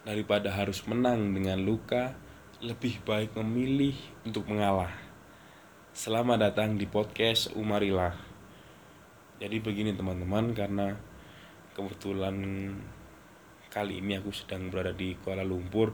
Daripada 0.00 0.48
harus 0.48 0.80
menang 0.88 1.36
dengan 1.36 1.60
luka, 1.60 2.16
lebih 2.64 3.04
baik 3.04 3.36
memilih 3.36 3.92
untuk 4.24 4.48
mengalah. 4.48 4.88
Selamat 5.92 6.40
datang 6.40 6.80
di 6.80 6.88
podcast 6.88 7.52
Umarila. 7.52 8.08
Jadi 9.36 9.60
begini 9.60 9.92
teman-teman, 9.92 10.56
karena 10.56 10.96
kebetulan 11.76 12.32
kali 13.68 14.00
ini 14.00 14.16
aku 14.16 14.32
sedang 14.32 14.72
berada 14.72 14.96
di 14.96 15.20
Kuala 15.20 15.44
Lumpur. 15.44 15.92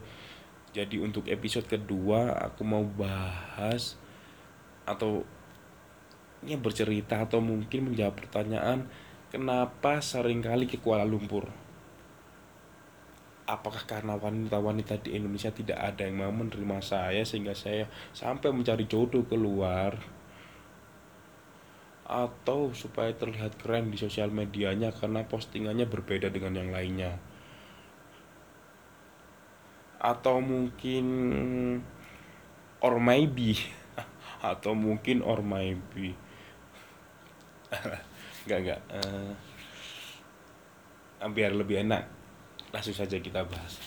Jadi 0.70 1.02
untuk 1.02 1.26
episode 1.26 1.66
kedua 1.66 2.30
aku 2.46 2.62
mau 2.62 2.86
bahas 2.86 3.98
atau 4.86 5.26
ya 6.46 6.54
bercerita 6.54 7.26
atau 7.26 7.42
mungkin 7.42 7.90
menjawab 7.90 8.22
pertanyaan 8.22 8.86
kenapa 9.34 9.98
sering 9.98 10.46
kali 10.46 10.70
ke 10.70 10.78
Kuala 10.78 11.02
Lumpur 11.02 11.65
apakah 13.46 13.86
karena 13.86 14.18
wanita-wanita 14.18 14.98
di 15.06 15.14
Indonesia 15.14 15.54
tidak 15.54 15.78
ada 15.78 16.02
yang 16.02 16.18
mau 16.18 16.34
menerima 16.34 16.82
saya 16.82 17.22
sehingga 17.22 17.54
saya 17.54 17.86
sampai 18.10 18.50
mencari 18.50 18.90
jodoh 18.90 19.22
keluar? 19.22 19.94
Atau 22.06 22.74
supaya 22.74 23.10
terlihat 23.14 23.58
keren 23.58 23.90
di 23.90 23.98
sosial 23.98 24.30
medianya 24.30 24.94
karena 24.94 25.26
postingannya 25.26 25.86
berbeda 25.86 26.30
dengan 26.30 26.58
yang 26.58 26.70
lainnya? 26.74 27.18
Atau 30.02 30.42
mungkin 30.42 31.06
or 32.82 32.98
maybe. 32.98 33.58
Atau 34.50 34.74
mungkin 34.74 35.22
or 35.22 35.42
maybe. 35.42 36.14
Enggak 38.46 38.58
enggak. 38.62 38.80
Uh, 38.94 39.34
biar 41.34 41.50
lebih 41.50 41.82
enak 41.82 42.15
langsung 42.70 42.94
saja 42.96 43.18
kita 43.18 43.46
bahas. 43.46 43.78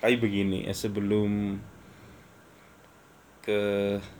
Kayak 0.00 0.22
begini 0.24 0.64
ya 0.64 0.74
sebelum 0.74 1.60
ke 3.40 3.60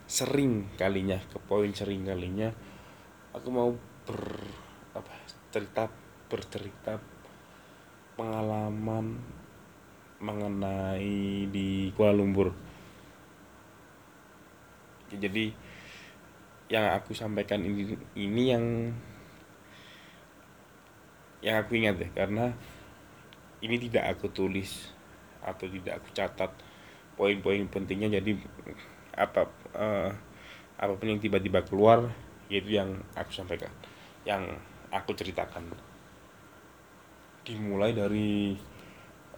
sering 0.09 0.69
kalinya 0.75 1.17
ke 1.29 1.37
poin 1.45 1.69
sering 1.77 2.09
kalinya 2.09 2.49
aku 3.37 3.47
mau 3.53 3.69
ber 4.01 4.41
apa 4.97 5.13
cerita 5.53 5.85
bercerita 6.25 6.97
pengalaman 8.17 9.21
mengenai 10.21 11.49
di 11.49 11.89
Kuala 11.97 12.13
Lumpur. 12.17 12.53
Jadi 15.11 15.51
yang 16.71 16.87
aku 16.95 17.11
sampaikan 17.11 17.59
ini 17.67 17.99
ini 18.15 18.43
yang 18.47 18.65
yang 21.43 21.55
aku 21.59 21.75
ingat 21.75 21.99
ya 21.99 22.09
karena 22.15 22.55
ini 23.61 23.77
tidak 23.77 24.17
aku 24.17 24.33
tulis 24.33 24.89
atau 25.41 25.69
tidak 25.69 26.01
aku 26.01 26.09
catat 26.13 26.51
poin-poin 27.17 27.65
pentingnya. 27.69 28.21
Jadi 28.21 28.37
apa 29.13 29.45
uh, 29.77 30.09
apa 30.81 30.93
pun 30.97 31.07
yang 31.07 31.21
tiba-tiba 31.21 31.61
keluar 31.61 32.09
yaitu 32.49 32.75
yang 32.75 32.99
aku 33.13 33.31
sampaikan 33.31 33.71
yang 34.25 34.45
aku 34.89 35.13
ceritakan. 35.13 35.71
Dimulai 37.41 37.93
dari 37.93 38.57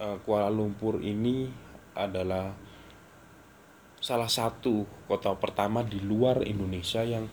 uh, 0.00 0.16
Kuala 0.24 0.48
Lumpur 0.52 1.00
ini 1.00 1.48
adalah 1.94 2.52
salah 4.00 4.28
satu 4.28 4.84
kota 5.08 5.32
pertama 5.40 5.80
di 5.80 5.96
luar 6.04 6.44
Indonesia 6.44 7.00
yang 7.00 7.24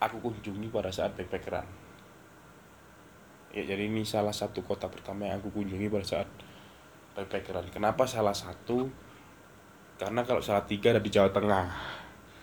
aku 0.00 0.16
kunjungi 0.24 0.72
pada 0.72 0.88
saat 0.88 1.12
backpackeran 1.12 1.79
ya 3.50 3.62
jadi 3.66 3.90
ini 3.90 4.06
salah 4.06 4.34
satu 4.34 4.62
kota 4.62 4.86
pertama 4.86 5.26
yang 5.26 5.42
aku 5.42 5.50
kunjungi 5.50 5.90
pada 5.90 6.06
saat 6.06 6.28
backpackeran 7.14 7.66
kenapa 7.74 8.06
salah 8.06 8.34
satu? 8.34 8.86
Karena 10.00 10.24
kalau 10.24 10.40
salah 10.40 10.64
tiga 10.64 10.96
ada 10.96 11.02
di 11.02 11.12
Jawa 11.12 11.28
Tengah. 11.28 11.66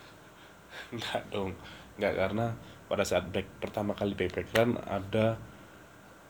Enggak 0.94 1.24
dong. 1.34 1.58
Enggak 1.98 2.14
karena 2.14 2.46
pada 2.86 3.02
saat 3.02 3.26
back, 3.34 3.48
pertama 3.58 3.98
kali 3.98 4.14
backpackeran 4.14 4.78
ada 4.86 5.42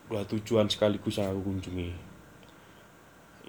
dua 0.07 0.23
tujuan 0.23 0.71
sekaligus 0.71 1.19
yang 1.19 1.35
aku 1.35 1.51
kunjungi. 1.51 1.91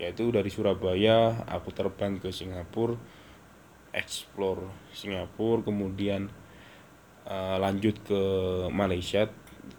Yaitu 0.00 0.34
dari 0.34 0.50
Surabaya 0.50 1.47
aku 1.47 1.71
terbang 1.71 2.19
ke 2.19 2.34
Singapura 2.34 2.99
explore 3.93 4.69
Singapura 4.93 5.65
kemudian 5.65 6.28
uh, 7.25 7.56
lanjut 7.56 7.97
ke 8.05 8.21
Malaysia 8.71 9.28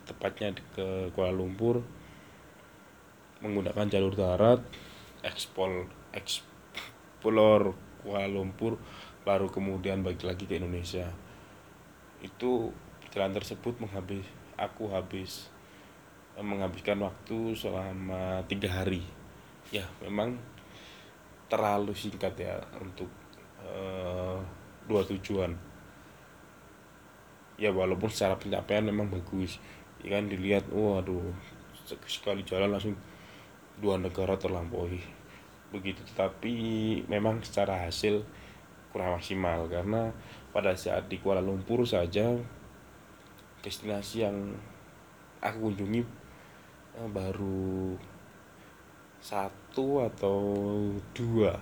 tepatnya 0.10 0.58
ke 0.74 1.14
Kuala 1.14 1.30
Lumpur 1.30 1.86
menggunakan 3.46 3.88
jalur 3.88 4.18
darat 4.18 4.60
ekspor 5.22 5.88
eksplor 6.12 7.78
Kuala 8.02 8.28
Lumpur 8.28 8.82
baru 9.28 9.52
kemudian 9.52 10.02
balik 10.02 10.26
lagi 10.26 10.50
ke 10.50 10.58
Indonesia. 10.58 11.06
Itu 12.24 12.74
jalan 13.14 13.36
tersebut 13.36 13.78
menghabis 13.78 14.26
aku 14.58 14.92
habis 14.92 15.52
eh, 16.36 16.44
menghabiskan 16.44 17.00
waktu 17.04 17.54
selama 17.56 18.44
tiga 18.48 18.72
hari. 18.72 19.04
Ya 19.70 19.86
memang 20.02 20.40
terlalu 21.50 21.94
singkat 21.98 22.38
ya 22.38 22.62
untuk 22.78 23.10
uh, 23.62 24.38
dua 24.86 25.02
tujuan. 25.06 25.54
Ya 27.60 27.76
walaupun 27.76 28.08
secara 28.08 28.40
pencapaian 28.40 28.88
memang 28.88 29.12
bagus 29.12 29.60
ya 30.00 30.16
kan 30.16 30.32
dilihat 30.32 30.68
waduh 30.72 31.34
sekali 32.06 32.46
jalan 32.46 32.70
langsung 32.70 32.96
dua 33.80 33.98
negara 33.98 34.36
terlampaui. 34.36 35.02
Begitu 35.74 36.02
tetapi 36.14 36.54
memang 37.06 37.42
secara 37.42 37.88
hasil 37.88 38.22
kurang 38.90 39.18
maksimal 39.18 39.70
karena 39.70 40.10
pada 40.50 40.74
saat 40.74 41.06
di 41.08 41.22
Kuala 41.22 41.42
Lumpur 41.46 41.86
saja 41.86 42.34
destinasi 43.62 44.26
yang 44.26 44.58
aku 45.40 45.72
kunjungi 45.72 46.02
eh, 46.98 47.10
baru 47.10 47.94
satu 49.20 50.08
atau 50.08 50.40
dua 51.12 51.54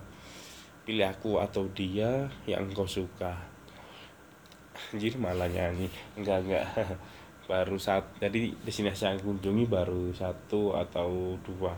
pilih 0.88 1.04
aku 1.04 1.42
atau 1.44 1.68
dia 1.76 2.32
yang 2.48 2.64
kau 2.72 2.88
suka. 2.88 3.36
Anjir 4.94 5.20
malah 5.20 5.52
nyanyi. 5.52 5.92
Enggak 6.16 6.48
enggak 6.48 6.66
baru 7.48 7.80
saat 7.80 8.04
jadi 8.20 8.52
destinasi 8.62 9.08
yang 9.08 9.24
kunjungi 9.24 9.66
baru 9.72 10.12
satu 10.12 10.76
atau 10.76 11.40
dua. 11.42 11.74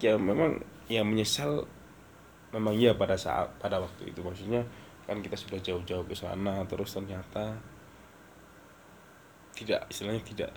Ya 0.00 0.16
memang 0.16 0.56
ya 0.88 1.04
menyesal 1.04 1.68
memang 2.50 2.72
iya 2.74 2.96
pada 2.96 3.14
saat 3.14 3.52
pada 3.60 3.78
waktu 3.78 4.08
itu. 4.08 4.24
Maksudnya 4.24 4.64
kan 5.04 5.20
kita 5.20 5.36
sudah 5.36 5.60
jauh-jauh 5.60 6.08
ke 6.08 6.16
sana 6.16 6.64
terus 6.64 6.96
ternyata 6.96 7.60
tidak 9.52 9.84
istilahnya 9.92 10.24
tidak 10.24 10.50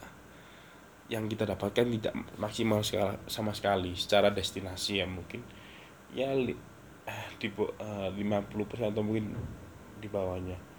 yang 1.11 1.27
kita 1.29 1.45
dapatkan 1.45 1.85
tidak 1.85 2.15
maksimal 2.39 2.81
sekali, 2.81 3.19
sama 3.27 3.51
sekali 3.51 3.91
secara 3.93 4.31
destinasi 4.31 5.03
ya 5.03 5.05
mungkin. 5.05 5.43
Ya 6.15 6.31
eh, 6.31 7.27
di 7.37 7.51
uh, 7.51 8.09
50% 8.09 8.95
atau 8.95 9.03
mungkin 9.03 9.35
di 9.99 10.07
bawahnya 10.07 10.74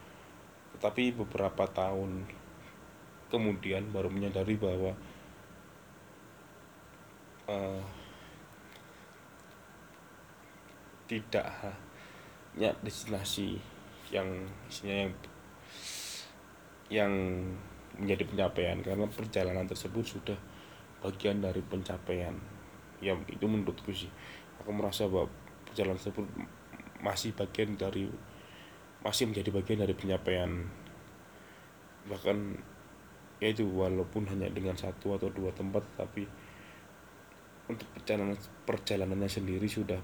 tetapi 0.77 1.17
beberapa 1.17 1.65
tahun 1.73 2.29
kemudian 3.33 3.91
baru 3.91 4.13
menyadari 4.13 4.55
bahwa 4.61 4.93
uh, 7.49 7.83
tidak 11.07 11.47
hanya 11.63 12.75
destinasi 12.83 13.59
yang 14.11 14.47
isinya 14.71 15.07
yang 15.07 15.13
yang 16.87 17.13
menjadi 17.99 18.23
pencapaian 18.29 18.79
karena 18.85 19.07
perjalanan 19.11 19.67
tersebut 19.67 20.05
sudah 20.07 20.39
bagian 21.03 21.43
dari 21.43 21.63
pencapaian. 21.65 22.37
Ya 23.03 23.17
itu 23.27 23.47
menurutku 23.49 23.91
sih. 23.91 24.11
Aku 24.63 24.71
merasa 24.71 25.09
bahwa 25.11 25.31
perjalanan 25.67 25.99
tersebut 25.99 26.27
masih 27.03 27.35
bagian 27.35 27.75
dari 27.75 28.09
masih 29.07 29.31
menjadi 29.31 29.55
bagian 29.55 29.87
dari 29.87 29.95
pencapaian 29.95 30.67
bahkan 32.11 32.59
ya 33.39 33.55
itu 33.55 33.63
walaupun 33.63 34.27
hanya 34.27 34.51
dengan 34.51 34.75
satu 34.75 35.15
atau 35.15 35.31
dua 35.31 35.55
tempat 35.55 35.87
tapi 35.95 36.27
untuk 37.71 37.87
perjalanan 37.95 38.35
perjalanannya 38.67 39.31
sendiri 39.31 39.67
sudah 39.67 39.99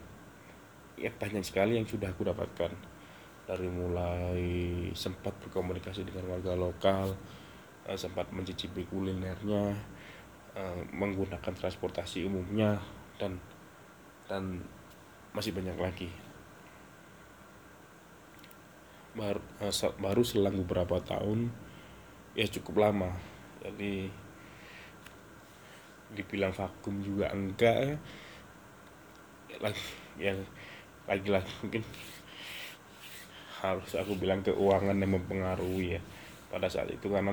ya 0.99 1.10
banyak 1.10 1.43
sekali 1.43 1.78
yang 1.78 1.87
sudah 1.87 2.10
aku 2.10 2.26
dapatkan. 2.26 2.72
Dari 3.43 3.66
mulai 3.66 4.46
sempat 4.94 5.34
berkomunikasi 5.43 6.06
dengan 6.06 6.31
warga 6.31 6.54
lokal 6.54 7.10
eh, 7.90 7.99
sempat 7.99 8.31
mencicipi 8.31 8.87
kulinernya 8.87 9.75
eh, 10.54 10.81
menggunakan 10.94 11.50
transportasi 11.50 12.22
umumnya 12.22 12.78
dan 13.19 13.43
dan 14.31 14.62
masih 15.34 15.50
banyak 15.50 15.75
lagi 15.75 16.06
baru, 19.12 19.41
eh, 19.61 19.93
baru 20.00 20.23
selang 20.25 20.56
beberapa 20.64 21.00
tahun 21.05 21.53
ya 22.32 22.49
cukup 22.49 22.88
lama. 22.88 23.12
Jadi 23.62 24.09
dibilang 26.12 26.53
vakum 26.53 27.00
juga 27.00 27.32
enggak 27.32 27.76
ya. 27.76 27.97
Lagi 29.61 29.85
yang 30.20 30.38
lagi-lagi 31.05 31.53
mungkin 31.64 31.85
harus 33.62 33.94
aku 33.94 34.19
bilang 34.19 34.43
keuangan 34.43 34.97
yang 34.97 35.12
mempengaruhi 35.17 35.99
ya. 35.99 36.00
Pada 36.53 36.69
saat 36.69 36.91
itu 36.93 37.09
karena 37.09 37.32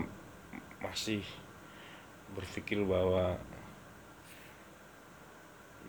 masih 0.80 1.24
berpikir 2.36 2.80
bahwa 2.86 3.36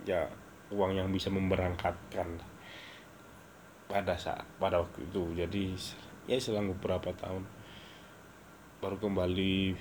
ya 0.08 0.26
uang 0.72 0.96
yang 0.96 1.12
bisa 1.12 1.28
memberangkatkan 1.28 2.40
pada 3.90 4.14
saat 4.14 4.46
pada 4.62 4.78
waktu 4.78 5.02
itu. 5.02 5.34
Jadi 5.34 5.74
ya 6.30 6.38
selang 6.38 6.70
beberapa 6.70 7.10
tahun 7.18 7.42
baru 8.78 8.96
kembali 9.02 9.74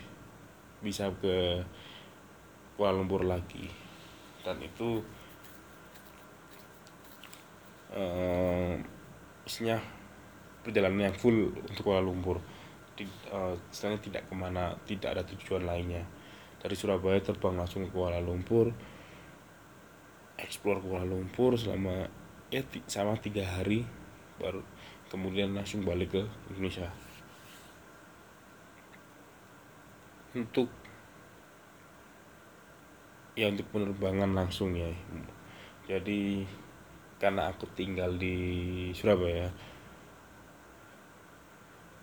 bisa 0.82 1.14
ke 1.22 1.62
Kuala 2.74 2.98
Lumpur 2.98 3.22
lagi. 3.22 3.70
Dan 4.42 4.58
itu 4.66 5.04
uh, 7.94 8.74
isinya 9.46 9.78
perjalanan 10.66 11.14
yang 11.14 11.18
full 11.18 11.54
untuk 11.70 11.86
Kuala 11.86 12.02
Lumpur. 12.02 12.42
Uh, 13.32 13.56
istilahnya 13.72 14.02
tidak 14.04 14.24
ke 14.28 14.34
mana 14.34 14.74
tidak 14.90 15.14
ada 15.14 15.24
tujuan 15.38 15.70
lainnya. 15.70 16.02
Dari 16.60 16.76
Surabaya 16.76 17.22
terbang 17.22 17.56
langsung 17.56 17.86
ke 17.86 17.94
Kuala 17.94 18.18
Lumpur 18.20 18.74
eksplor 20.40 20.80
Kuala 20.80 21.04
Lumpur 21.04 21.60
selama 21.60 22.08
ya 22.50 22.66
sama 22.90 23.14
tiga 23.22 23.46
hari 23.46 23.86
baru 24.42 24.66
kemudian 25.10 25.54
langsung 25.54 25.86
balik 25.86 26.18
ke 26.18 26.24
Indonesia. 26.54 26.90
Untuk 30.34 30.70
ya 33.34 33.50
untuk 33.50 33.66
penerbangan 33.74 34.34
langsung 34.34 34.78
ya. 34.78 34.90
Jadi 35.90 36.46
karena 37.18 37.50
aku 37.50 37.66
tinggal 37.74 38.14
di 38.18 38.38
Surabaya 38.94 39.50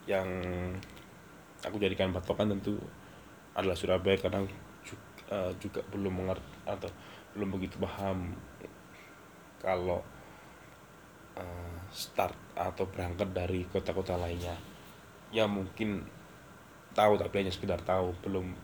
yang 0.06 0.28
aku 1.62 1.82
jadikan 1.82 2.14
patokan 2.14 2.54
tentu 2.54 2.78
adalah 3.58 3.74
Surabaya 3.74 4.18
karena 4.18 4.46
juga, 4.86 5.06
uh, 5.34 5.52
juga 5.58 5.80
belum 5.90 6.22
mengerti 6.22 6.50
atau 6.66 6.90
belum 7.34 7.48
begitu 7.58 7.78
paham 7.82 8.34
kalau 9.58 10.04
uh, 11.36 11.76
start 11.92 12.34
atau 12.56 12.84
berangkat 12.88 13.30
dari 13.30 13.64
kota-kota 13.68 14.16
lainnya. 14.16 14.56
Ya 15.30 15.44
mungkin 15.46 16.04
tahu 16.96 17.20
tapi 17.20 17.44
hanya 17.44 17.52
sekedar 17.52 17.80
tahu 17.84 18.16
belum 18.24 18.56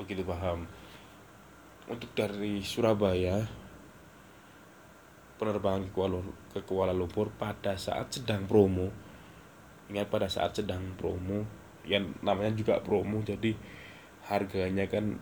begitu 0.00 0.22
paham. 0.24 0.68
Untuk 1.84 2.12
dari 2.16 2.64
Surabaya 2.64 3.44
penerbangan 5.36 5.84
ke 5.84 5.92
Kuala, 5.92 6.18
ke 6.54 6.60
Kuala 6.64 6.94
Lumpur 6.96 7.28
pada 7.34 7.76
saat 7.76 8.08
sedang 8.08 8.48
promo 8.48 8.88
ingat 9.88 10.08
pada 10.08 10.28
saat 10.30 10.56
sedang 10.56 10.96
promo 10.96 11.44
yang 11.84 12.16
namanya 12.24 12.56
juga 12.56 12.80
promo 12.80 13.20
jadi 13.20 13.52
harganya 14.24 14.88
kan 14.88 15.20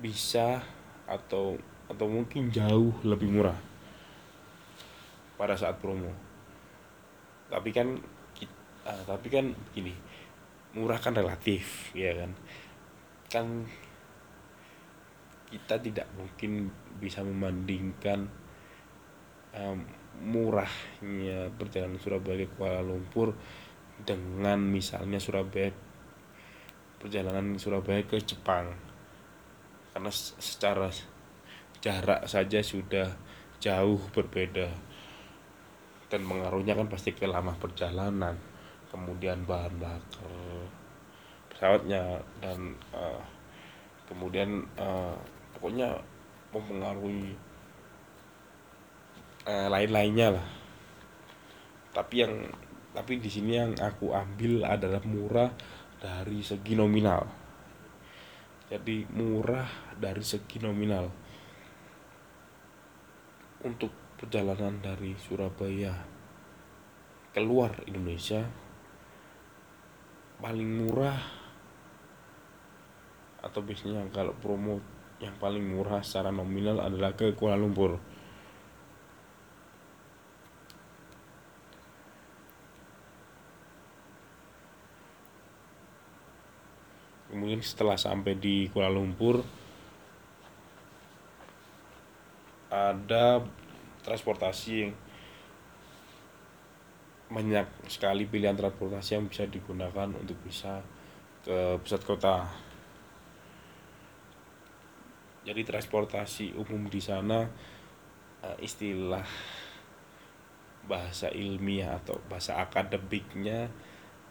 bisa 0.00 0.64
atau 1.04 1.60
atau 1.92 2.08
mungkin 2.08 2.48
jauh 2.48 2.96
lebih 3.04 3.28
murah 3.28 3.56
pada 5.36 5.52
saat 5.54 5.76
promo. 5.76 6.08
Tapi 7.52 7.70
kan 7.70 8.00
uh, 8.88 9.02
tapi 9.04 9.28
kan 9.28 9.52
gini 9.76 9.92
murah 10.72 10.96
kan 10.96 11.12
relatif 11.12 11.92
ya 11.92 12.16
kan? 12.16 12.32
Kan 13.28 13.46
kita 15.52 15.76
tidak 15.84 16.08
mungkin 16.16 16.72
bisa 16.96 17.20
membandingkan 17.20 18.24
um, 19.52 19.84
murahnya 20.24 21.52
perjalanan 21.60 22.00
Surabaya 22.00 22.48
ke 22.48 22.56
Kuala 22.56 22.80
Lumpur 22.80 23.36
dengan 24.00 24.56
misalnya 24.64 25.20
Surabaya 25.20 25.68
perjalanan 26.96 27.60
Surabaya 27.60 28.00
ke 28.08 28.16
Jepang. 28.24 28.72
Karena 29.92 30.08
secara 30.40 30.88
jarak 31.82 32.30
saja 32.30 32.62
sudah 32.62 33.10
jauh 33.58 33.98
berbeda. 34.14 34.70
Dan 36.06 36.24
pengaruhnya 36.24 36.78
kan 36.78 36.86
pasti 36.86 37.12
ke 37.12 37.26
lama 37.26 37.52
perjalanan 37.58 38.38
kemudian 38.92 39.48
bahan 39.48 39.72
bakar 39.80 40.68
pesawatnya 41.48 42.20
dan 42.44 42.76
uh, 42.92 43.22
kemudian 44.04 44.68
uh, 44.76 45.16
pokoknya 45.56 45.96
mempengaruhi 46.52 47.32
uh, 49.48 49.68
lain-lainnya 49.72 50.36
lah. 50.36 50.48
Tapi 51.96 52.14
yang 52.20 52.34
tapi 52.92 53.16
di 53.16 53.32
sini 53.32 53.56
yang 53.56 53.72
aku 53.80 54.12
ambil 54.12 54.68
adalah 54.68 55.00
murah 55.08 55.48
dari 55.96 56.44
segi 56.44 56.76
nominal. 56.76 57.24
Jadi 58.68 59.08
murah 59.16 59.96
dari 59.96 60.20
segi 60.20 60.60
nominal 60.60 61.21
untuk 63.62 63.94
perjalanan 64.18 64.82
dari 64.82 65.14
Surabaya 65.18 65.94
keluar 67.32 67.72
Indonesia 67.88 68.44
paling 70.42 70.68
murah 70.68 71.18
atau 73.42 73.62
biasanya 73.62 74.06
kalau 74.10 74.34
promo 74.38 74.78
yang 75.22 75.34
paling 75.38 75.62
murah 75.62 76.02
secara 76.02 76.34
nominal 76.34 76.82
adalah 76.82 77.14
ke 77.14 77.34
Kuala 77.38 77.54
Lumpur. 77.54 77.98
Kemudian 87.30 87.62
setelah 87.64 87.96
sampai 87.96 88.36
di 88.36 88.66
Kuala 88.68 88.92
Lumpur 88.92 89.61
ada 92.72 93.44
transportasi 94.00 94.72
yang 94.72 94.92
banyak 97.32 97.68
sekali 97.88 98.24
pilihan 98.28 98.56
transportasi 98.56 99.16
yang 99.16 99.28
bisa 99.28 99.44
digunakan 99.48 100.08
untuk 100.08 100.36
bisa 100.44 100.80
ke 101.44 101.76
pusat 101.80 102.02
kota. 102.04 102.48
Jadi 105.42 105.60
transportasi 105.66 106.54
umum 106.54 106.86
di 106.86 107.02
sana 107.02 107.44
uh, 108.46 108.56
istilah 108.62 109.24
bahasa 110.86 111.30
ilmiah 111.32 111.98
atau 111.98 112.20
bahasa 112.28 112.60
akademiknya 112.60 113.68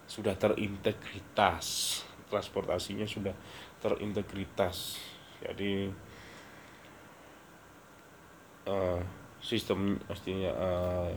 sudah 0.08 0.38
terintegritas. 0.38 2.00
Transportasinya 2.32 3.04
sudah 3.04 3.36
terintegritas. 3.82 4.96
Jadi 5.42 5.90
uh, 8.66 9.00
sistem 9.42 9.98
pastinya 10.06 10.50
uh, 10.54 11.10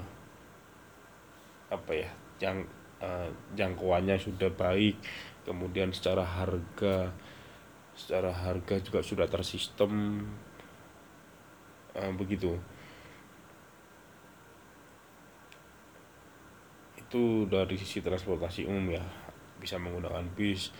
apa 1.69 1.91
ya 1.93 2.09
jang 2.41 2.65
uh, 3.01 3.29
jangkauannya 3.53 4.17
sudah 4.17 4.49
baik 4.53 4.97
kemudian 5.45 5.93
secara 5.93 6.25
harga 6.25 7.13
secara 7.95 8.33
harga 8.33 8.81
juga 8.83 8.99
sudah 8.99 9.27
tersistem 9.29 10.25
uh, 11.95 12.11
begitu. 12.17 12.59
Itu 16.99 17.47
dari 17.47 17.79
sisi 17.79 18.03
transportasi 18.03 18.67
umum 18.67 18.99
ya 18.99 19.05
bisa 19.61 19.79
menggunakan 19.79 20.25
bis 20.35 20.73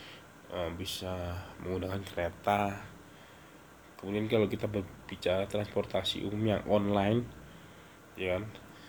bisa 0.78 1.36
menggunakan 1.60 2.00
kereta. 2.06 2.80
Kemudian 4.00 4.30
kalau 4.30 4.48
kita 4.48 4.70
berbicara 5.06 5.46
transportasi 5.46 6.26
umum 6.26 6.58
yang 6.58 6.64
online 6.66 7.22
ya 8.18 8.42
kan? 8.42 8.44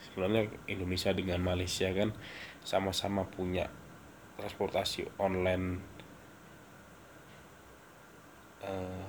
Sebenarnya 0.09 0.49
Indonesia 0.65 1.13
dengan 1.13 1.45
Malaysia 1.45 1.93
kan 1.93 2.17
sama-sama 2.65 3.29
punya 3.29 3.69
transportasi 4.41 5.21
online 5.21 5.77
uh, 8.65 9.09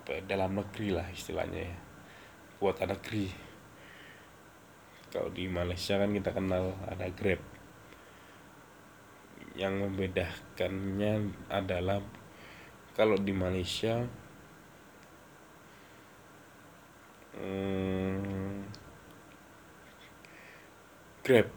apa 0.00 0.08
ya, 0.16 0.20
dalam 0.24 0.56
negeri 0.56 0.96
lah 0.96 1.04
istilahnya 1.12 1.60
ya 1.68 1.76
buatan 2.56 2.96
negeri. 2.96 3.28
Kalau 5.12 5.28
di 5.28 5.44
Malaysia 5.44 6.00
kan 6.00 6.08
kita 6.16 6.32
kenal 6.32 6.72
ada 6.88 7.04
Grab. 7.12 7.40
Yang 9.56 9.74
membedakannya 9.88 11.32
adalah 11.52 12.00
kalau 12.96 13.16
di 13.20 13.32
Malaysia 13.32 14.04
hmm, 17.38 18.64
Grab. 21.26 21.48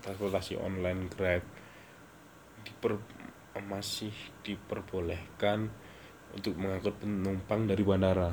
Transportasi 0.00 0.60
online 0.60 1.08
Grab. 1.08 1.44
Diper 2.60 3.00
masih 3.60 4.14
diperbolehkan 4.46 5.68
untuk 6.36 6.54
mengangkut 6.56 6.94
penumpang 7.02 7.66
dari 7.66 7.82
bandara. 7.82 8.30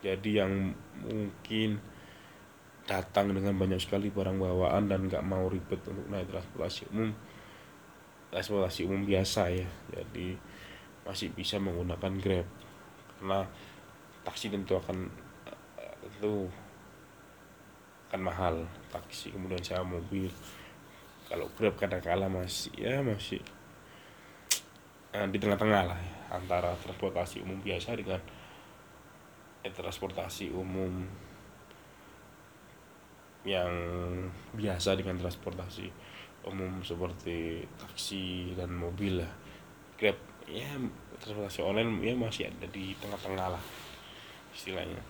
Jadi 0.00 0.30
yang 0.40 0.72
mungkin 1.04 1.76
datang 2.88 3.30
dengan 3.30 3.54
banyak 3.54 3.78
sekali 3.78 4.08
barang 4.08 4.40
bawaan 4.40 4.88
dan 4.88 5.06
nggak 5.06 5.22
mau 5.22 5.46
ribet 5.46 5.78
untuk 5.86 6.08
naik 6.10 6.26
transportasi 6.32 6.90
umum 6.90 7.12
transportasi 8.32 8.88
umum 8.88 9.04
biasa 9.04 9.42
ya. 9.52 9.68
Jadi 9.92 10.38
masih 11.04 11.34
bisa 11.36 11.60
menggunakan 11.60 12.12
grab. 12.22 12.48
Karena 13.18 13.44
taksi 14.24 14.52
tentu 14.52 14.76
akan 14.76 15.08
itu 16.20 16.50
akan 18.10 18.20
mahal. 18.26 18.54
Taksi 18.90 19.30
kemudian 19.30 19.62
sewa 19.62 19.86
mobil. 19.86 20.28
Kalau 21.30 21.46
grab 21.54 21.78
kadang 21.78 22.02
kala 22.02 22.26
masih 22.26 22.74
ya 22.74 22.98
masih 23.06 23.38
eh, 25.14 25.26
di 25.30 25.38
tengah-tengah 25.38 25.82
lah 25.86 26.00
antara 26.34 26.74
transportasi 26.74 27.38
umum 27.46 27.62
biasa 27.62 27.94
dengan 27.94 28.18
eh, 29.62 29.70
transportasi 29.70 30.50
umum 30.50 31.06
yang 33.46 33.72
biasa 34.52 34.98
dengan 34.98 35.16
transportasi 35.16 35.88
umum 36.50 36.82
seperti 36.82 37.62
taksi 37.78 38.58
dan 38.58 38.74
mobil 38.74 39.22
lah. 39.22 39.32
Grab 39.94 40.18
ya 40.50 40.66
transportasi 41.22 41.62
online 41.62 42.02
ya 42.02 42.18
masih 42.18 42.50
ada 42.50 42.66
di 42.66 42.90
tengah-tengah 42.98 43.48
lah 43.54 43.64
istilahnya. 44.54 45.02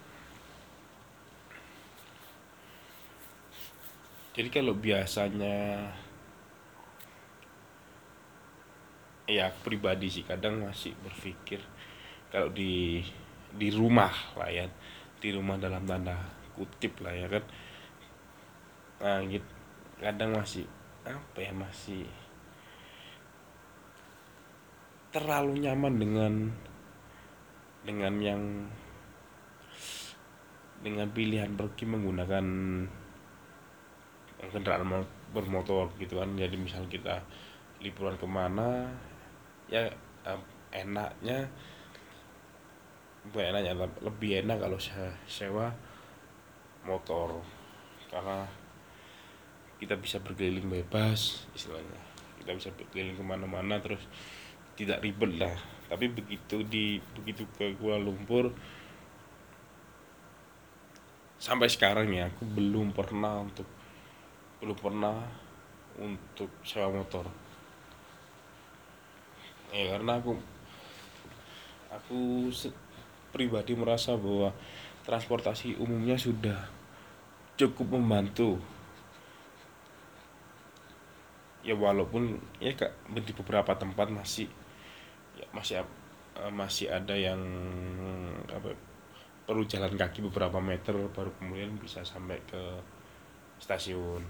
Jadi 4.30 4.49
kalau 4.49 4.78
biasanya 4.78 5.90
ya 9.30 9.50
aku 9.50 9.75
pribadi 9.75 10.11
sih 10.11 10.26
kadang 10.26 10.66
masih 10.66 10.94
berpikir 11.02 11.62
kalau 12.35 12.50
di 12.50 13.02
di 13.50 13.68
rumah 13.70 14.11
lah 14.38 14.50
ya 14.50 14.66
di 15.18 15.28
rumah 15.35 15.59
dalam 15.59 15.82
tanda 15.87 16.14
kutip 16.54 17.02
lah 17.02 17.14
ya 17.14 17.26
kan. 17.26 17.44
Nah 19.02 19.18
gitu 19.26 19.50
kadang 20.00 20.38
masih 20.38 20.64
apa 21.04 21.38
ya 21.42 21.52
masih 21.52 22.06
terlalu 25.11 25.66
nyaman 25.66 25.94
dengan 25.99 26.32
dengan 27.82 28.14
yang 28.23 28.42
dengan 30.80 31.12
pilihan 31.12 31.52
pergi 31.52 31.84
menggunakan 31.84 32.44
kendaraan 34.40 35.04
bermotor 35.30 35.92
gitu 36.00 36.18
kan. 36.18 36.32
Jadi 36.37 36.56
misal 36.56 36.88
kita 36.88 37.20
liburan 37.80 38.16
ke 38.16 38.28
mana 38.28 38.88
ya 39.68 39.88
enaknya 40.75 41.49
bukan 43.30 43.52
enaknya 43.52 43.72
lebih 44.00 44.44
enak 44.44 44.58
kalau 44.60 44.80
saya 44.80 45.12
sewa 45.28 45.68
motor. 46.88 47.44
Karena 48.08 48.49
kita 49.76 50.00
bisa 50.00 50.18
berkeliling 50.25 50.66
bebas 50.66 51.44
istilahnya. 51.52 52.00
Kita 52.40 52.56
bisa 52.56 52.72
berkeliling 52.72 53.20
ke 53.20 53.25
mana-mana 53.25 53.76
terus 53.84 54.00
tidak 54.80 55.04
ribet 55.04 55.37
lah. 55.37 55.52
Tapi 55.92 56.08
begitu 56.08 56.64
di 56.64 56.96
begitu 57.12 57.44
ke 57.52 57.76
Kuala 57.76 58.00
Lumpur 58.00 58.49
sampai 61.40 61.73
sekarang 61.73 62.12
ya 62.12 62.28
aku 62.28 62.44
belum 62.44 62.92
pernah 62.92 63.40
untuk 63.40 63.64
belum 64.61 64.76
pernah 64.76 65.16
untuk 65.97 66.52
sewa 66.61 66.92
motor. 66.92 67.25
Ya 69.73 69.97
karena 69.97 70.20
aku 70.20 70.37
aku 71.88 72.52
pribadi 73.32 73.73
merasa 73.73 74.20
bahwa 74.20 74.52
transportasi 75.09 75.80
umumnya 75.80 76.20
sudah 76.20 76.68
cukup 77.56 77.97
membantu. 77.97 78.61
Ya 81.64 81.73
walaupun 81.73 82.37
ya 82.61 82.76
kak 82.76 82.92
di 83.16 83.32
beberapa 83.32 83.73
tempat 83.80 84.12
masih 84.12 84.52
ya 85.40 85.49
masih 85.56 85.80
masih 86.52 86.92
ada 86.92 87.16
yang 87.16 87.40
apa 88.52 88.76
perlu 89.50 89.66
jalan 89.66 89.99
kaki 89.99 90.23
beberapa 90.30 90.62
meter 90.62 90.95
baru 91.11 91.35
kemudian 91.42 91.75
bisa 91.83 92.07
sampai 92.07 92.38
ke 92.47 92.78
stasiun. 93.59 94.23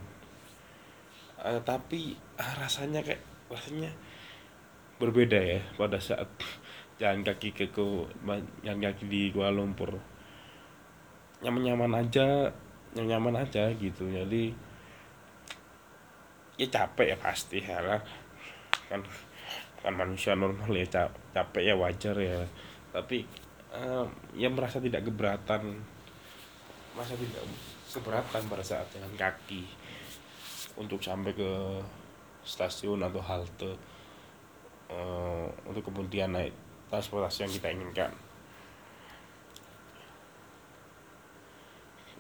Uh, 1.36 1.60
tapi 1.60 2.16
uh, 2.40 2.54
rasanya 2.56 3.04
kayak 3.04 3.20
rasanya 3.52 3.92
berbeda 4.96 5.36
ya 5.36 5.60
pada 5.76 6.00
saat 6.00 6.24
jalan 7.00 7.20
kaki 7.20 7.52
ke 7.52 7.68
ke 7.68 7.84
jalan 8.64 8.80
kaki 8.80 9.04
di 9.12 9.28
Kuala 9.28 9.60
Lumpur. 9.60 10.00
Nyaman-nyaman 11.44 12.00
aja 12.00 12.48
nyaman 12.96 13.44
aja 13.44 13.68
gitu. 13.76 14.08
Jadi 14.08 14.56
ya 16.56 16.64
capek 16.72 17.12
ya 17.12 17.16
pasti 17.20 17.60
ya 17.60 17.76
lah. 17.84 18.00
Kan 18.88 19.04
kan 19.84 19.92
manusia 19.92 20.32
normal 20.32 20.72
ya 20.72 21.12
capek 21.36 21.60
ya 21.68 21.76
wajar 21.76 22.16
ya. 22.16 22.40
Tapi 22.88 23.28
uh, 23.74 24.06
ya 24.34 24.48
merasa 24.50 24.82
tidak 24.82 25.06
keberatan 25.06 25.78
merasa 26.94 27.14
tidak 27.14 27.42
keberatan 27.90 28.42
pada 28.50 28.64
saat 28.66 28.86
jalan 28.94 29.14
kaki 29.14 29.66
untuk 30.78 31.02
sampai 31.02 31.34
ke 31.34 31.50
stasiun 32.46 33.02
atau 33.02 33.22
halte 33.22 33.72
uh, 34.90 35.46
untuk 35.66 35.86
kemudian 35.86 36.34
naik 36.34 36.54
transportasi 36.90 37.46
yang 37.46 37.52
kita 37.54 37.68
inginkan. 37.70 38.10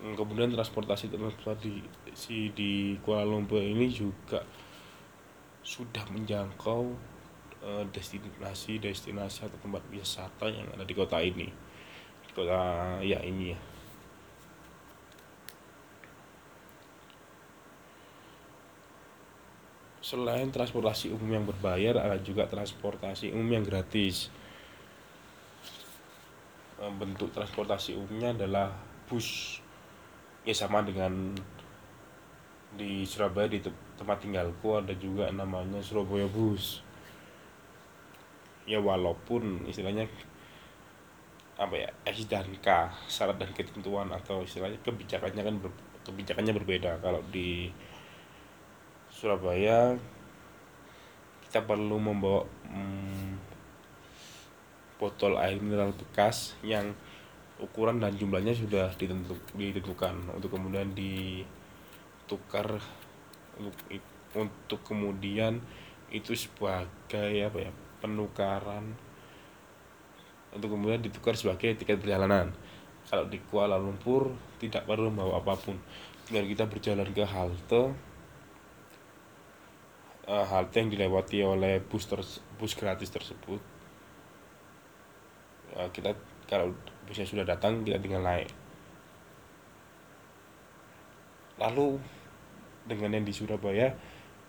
Hmm, 0.00 0.16
kemudian 0.16 0.48
transportasi 0.48 1.12
transportasi 1.12 1.72
si 2.16 2.48
di 2.56 2.96
Kuala 3.04 3.28
Lumpur 3.28 3.60
ini 3.60 3.90
juga 3.92 4.40
sudah 5.60 6.08
menjangkau 6.08 7.09
uh, 7.64 7.84
destinasi 7.92 8.80
destinasi 8.80 9.46
atau 9.46 9.58
tempat 9.60 9.84
wisata 9.92 10.48
yang 10.48 10.68
ada 10.72 10.84
di 10.84 10.94
kota 10.96 11.20
ini. 11.20 11.48
Kota 12.30 12.98
ya 13.02 13.18
ini 13.26 13.52
ya. 13.52 13.58
Selain 20.00 20.48
transportasi 20.50 21.12
umum 21.12 21.38
yang 21.38 21.44
berbayar 21.46 22.02
ada 22.02 22.18
juga 22.18 22.48
transportasi 22.48 23.30
umum 23.30 23.60
yang 23.60 23.64
gratis. 23.66 24.32
Eh, 26.80 26.92
bentuk 26.96 27.30
transportasi 27.30 27.94
umumnya 27.94 28.32
adalah 28.32 28.74
bus. 29.06 29.60
Ya 30.42 30.56
sama 30.56 30.80
dengan 30.80 31.36
di 32.74 33.04
Surabaya 33.04 33.50
di 33.50 33.60
tempat 33.98 34.22
tinggalku 34.24 34.78
ada 34.78 34.94
juga 34.96 35.28
namanya 35.28 35.82
Surabaya 35.82 36.30
Bus 36.30 36.80
ya 38.70 38.78
walaupun 38.78 39.66
istilahnya 39.66 40.06
apa 41.58 41.74
ya 41.74 41.90
S 42.06 42.22
dan 42.30 42.46
K 42.62 42.86
syarat 43.10 43.36
dan 43.36 43.50
ketentuan 43.50 44.06
atau 44.14 44.46
istilahnya 44.46 44.78
kebijakannya 44.86 45.42
kan 45.42 45.54
ber, 45.58 45.74
kebijakannya 46.06 46.54
berbeda. 46.54 47.02
Kalau 47.02 47.18
di 47.34 47.66
Surabaya 49.10 49.98
kita 51.50 51.66
perlu 51.66 51.98
membawa 51.98 52.46
hmm, 52.70 53.34
botol 55.02 55.34
air 55.42 55.58
mineral 55.58 55.90
bekas 55.90 56.54
yang 56.62 56.94
ukuran 57.58 57.98
dan 58.00 58.14
jumlahnya 58.14 58.54
sudah 58.54 58.94
ditentu, 58.94 59.34
ditentukan. 59.58 60.30
Untuk 60.30 60.54
kemudian 60.54 60.94
ditukar 60.94 62.78
untuk 63.58 63.76
untuk 64.30 64.80
kemudian 64.86 65.58
itu 66.08 66.32
sebagai 66.38 67.34
apa 67.44 67.58
ya 67.58 67.72
penukaran 68.00 68.96
untuk 70.50 70.74
kemudian 70.74 70.98
ditukar 70.98 71.38
sebagai 71.38 71.78
tiket 71.78 72.02
perjalanan. 72.02 72.50
Kalau 73.06 73.26
di 73.30 73.38
Kuala 73.46 73.78
Lumpur 73.78 74.34
tidak 74.58 74.86
perlu 74.86 75.12
membawa 75.12 75.38
apa 75.38 75.54
pun. 75.54 75.78
Tinggal 76.26 76.46
kita 76.46 76.64
berjalan 76.66 77.08
ke 77.10 77.24
halte 77.26 77.82
uh, 80.26 80.46
halte 80.46 80.76
yang 80.78 80.90
dilewati 80.90 81.42
oleh 81.42 81.82
bus 81.82 82.06
bus 82.58 82.72
gratis 82.74 83.10
tersebut. 83.10 83.62
Uh, 85.74 85.88
kita 85.94 86.14
kalau 86.50 86.74
busnya 87.06 87.26
sudah 87.26 87.46
datang 87.46 87.86
kita 87.86 87.98
tinggal 88.02 88.22
naik. 88.22 88.50
Lalu 91.58 92.00
dengan 92.86 93.14
yang 93.20 93.26
di 93.26 93.34
Surabaya 93.34 93.94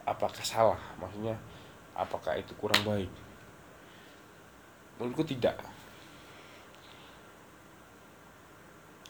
apakah 0.06 0.42
salah? 0.42 0.82
Maksudnya 0.98 1.38
apakah 1.94 2.38
itu 2.38 2.54
kurang 2.58 2.82
baik 2.82 3.12
menurutku 5.02 5.26
tidak. 5.26 5.58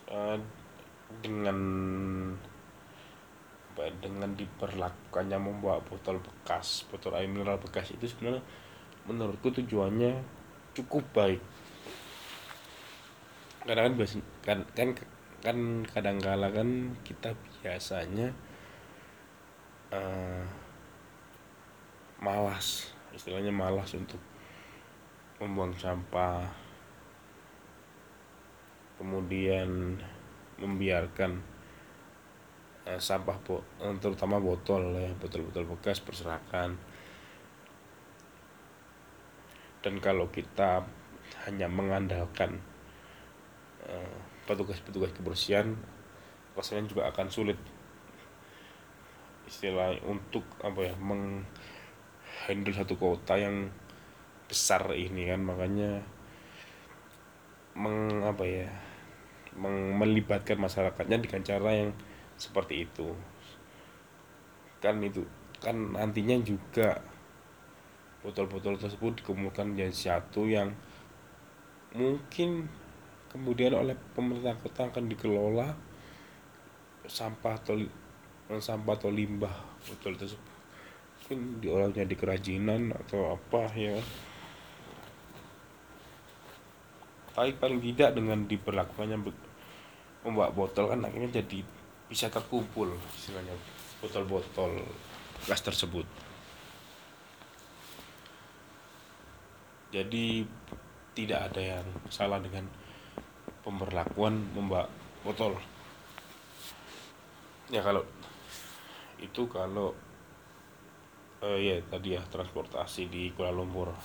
Uh, 0.08 0.40
dengan 1.20 1.60
apa 3.72 3.88
ya, 3.88 3.92
dengan 4.00 4.32
diperlakukannya 4.36 5.40
membawa 5.40 5.84
botol 5.84 6.20
bekas 6.20 6.88
botol 6.88 7.16
air 7.16 7.28
mineral 7.28 7.60
bekas 7.60 7.92
itu 7.92 8.08
sebenarnya 8.08 8.44
menurutku 9.04 9.52
tujuannya 9.52 10.24
cukup 10.72 11.04
baik. 11.12 11.44
Karena 13.68 13.92
kan 13.92 13.94
biasa 14.00 14.16
kan 14.48 14.60
kan 14.72 14.90
kan 15.44 15.58
kadang 15.92 16.18
kala 16.24 16.48
kan 16.56 16.96
kita 17.04 17.36
biasanya 17.60 18.32
uh, 19.92 20.44
malas 22.24 22.94
istilahnya 23.12 23.52
malas 23.52 23.92
untuk 23.98 24.31
membuang 25.42 25.74
sampah 25.74 26.46
kemudian 29.02 29.98
membiarkan 30.62 31.42
uh, 32.86 33.02
sampah 33.02 33.34
bo 33.42 33.66
uh, 33.82 33.90
terutama 33.98 34.38
botol 34.38 34.94
ya 34.94 35.10
botol-botol 35.18 35.66
bekas 35.66 35.98
berserakan. 36.06 36.78
Dan 39.82 39.98
kalau 39.98 40.30
kita 40.30 40.86
hanya 41.50 41.66
mengandalkan 41.66 42.62
uh, 43.90 44.18
petugas-petugas 44.46 45.10
kebersihan 45.18 45.74
rasanya 46.54 46.86
juga 46.86 47.10
akan 47.10 47.28
sulit. 47.34 47.58
Istilah 49.50 49.98
untuk 50.06 50.46
apa 50.62 50.86
ya 50.86 50.94
menghandle 51.02 52.78
satu 52.78 52.94
kota 53.02 53.42
yang 53.42 53.74
besar 54.52 54.84
ini 54.92 55.32
kan 55.32 55.40
makanya 55.40 56.04
meng 57.72 58.20
apa 58.20 58.44
ya 58.44 58.68
meng, 59.56 59.96
melibatkan 59.96 60.60
masyarakatnya 60.60 61.24
dengan 61.24 61.42
cara 61.48 61.72
yang 61.72 61.92
seperti 62.36 62.84
itu. 62.84 63.16
Kan 64.84 65.00
itu 65.00 65.24
kan 65.64 65.96
nantinya 65.96 66.36
juga 66.44 67.00
botol-botol 68.20 68.76
tersebut 68.76 69.24
dikumpulkan 69.24 69.72
menjadi 69.72 70.20
satu 70.20 70.44
yang 70.52 70.76
mungkin 71.96 72.68
kemudian 73.32 73.72
oleh 73.72 73.96
pemerintah 74.12 74.60
kota 74.60 74.92
akan 74.92 75.08
dikelola 75.08 75.72
sampah 77.08 77.56
atau 77.56 77.80
sampah 78.60 78.94
atau 79.00 79.08
limbah 79.08 79.56
botol 79.88 80.20
tersebut. 80.20 80.52
Mungkin 81.22 81.64
diolahnya 81.64 82.04
di 82.04 82.16
kerajinan 82.20 82.92
atau 82.92 83.40
apa 83.40 83.72
ya 83.80 83.96
tapi 87.32 87.56
paling 87.56 87.80
tidak 87.80 88.20
dengan 88.20 88.44
diberlakukannya 88.44 89.18
membawa 90.22 90.52
botol 90.52 90.92
kan 90.92 91.02
akhirnya 91.08 91.42
jadi 91.42 91.64
bisa 92.12 92.28
terkumpul 92.28 92.92
istilahnya 93.16 93.56
botol-botol 94.04 94.84
gas 95.48 95.64
tersebut. 95.64 96.04
Jadi 99.96 100.44
tidak 101.16 101.52
ada 101.52 101.80
yang 101.80 101.88
salah 102.12 102.40
dengan 102.44 102.68
pemberlakuan 103.64 104.40
membawa 104.52 104.88
botol. 105.24 105.56
Ya 107.72 107.80
kalau 107.80 108.04
itu 109.24 109.48
kalau 109.48 109.96
uh, 111.40 111.60
ya 111.60 111.80
tadi 111.88 112.20
ya 112.20 112.22
transportasi 112.28 113.08
di 113.08 113.32
Kuala 113.32 113.56
Lumpur. 113.56 113.96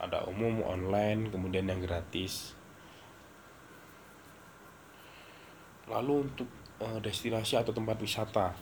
Ada 0.00 0.24
umum 0.30 0.64
online 0.64 1.28
kemudian 1.28 1.68
yang 1.68 1.84
gratis 1.84 2.59
lalu 5.90 6.30
untuk 6.30 6.46
uh, 6.78 7.02
destinasi 7.02 7.58
atau 7.58 7.74
tempat 7.74 7.98
wisata. 7.98 8.54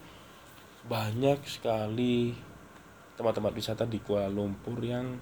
Banyak 0.89 1.45
sekali 1.45 2.33
tempat-tempat 3.21 3.53
wisata 3.53 3.85
di 3.85 4.01
Kuala 4.01 4.33
Lumpur 4.33 4.81
yang 4.81 5.21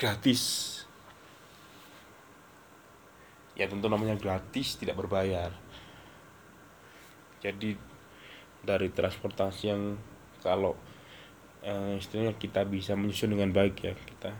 gratis. 0.00 0.74
Ya 3.58 3.68
tentu 3.68 3.92
namanya 3.92 4.16
gratis 4.16 4.80
tidak 4.80 4.96
berbayar. 4.96 5.52
Jadi 7.44 7.76
dari 8.64 8.88
transportasi 8.90 9.62
yang 9.70 10.00
kalau 10.42 10.74
uh, 11.62 11.94
istilahnya 11.98 12.34
kita 12.38 12.66
bisa 12.66 12.94
menyusun 12.98 13.34
dengan 13.34 13.50
baik 13.54 13.76
ya 13.82 13.94
kita 13.94 14.34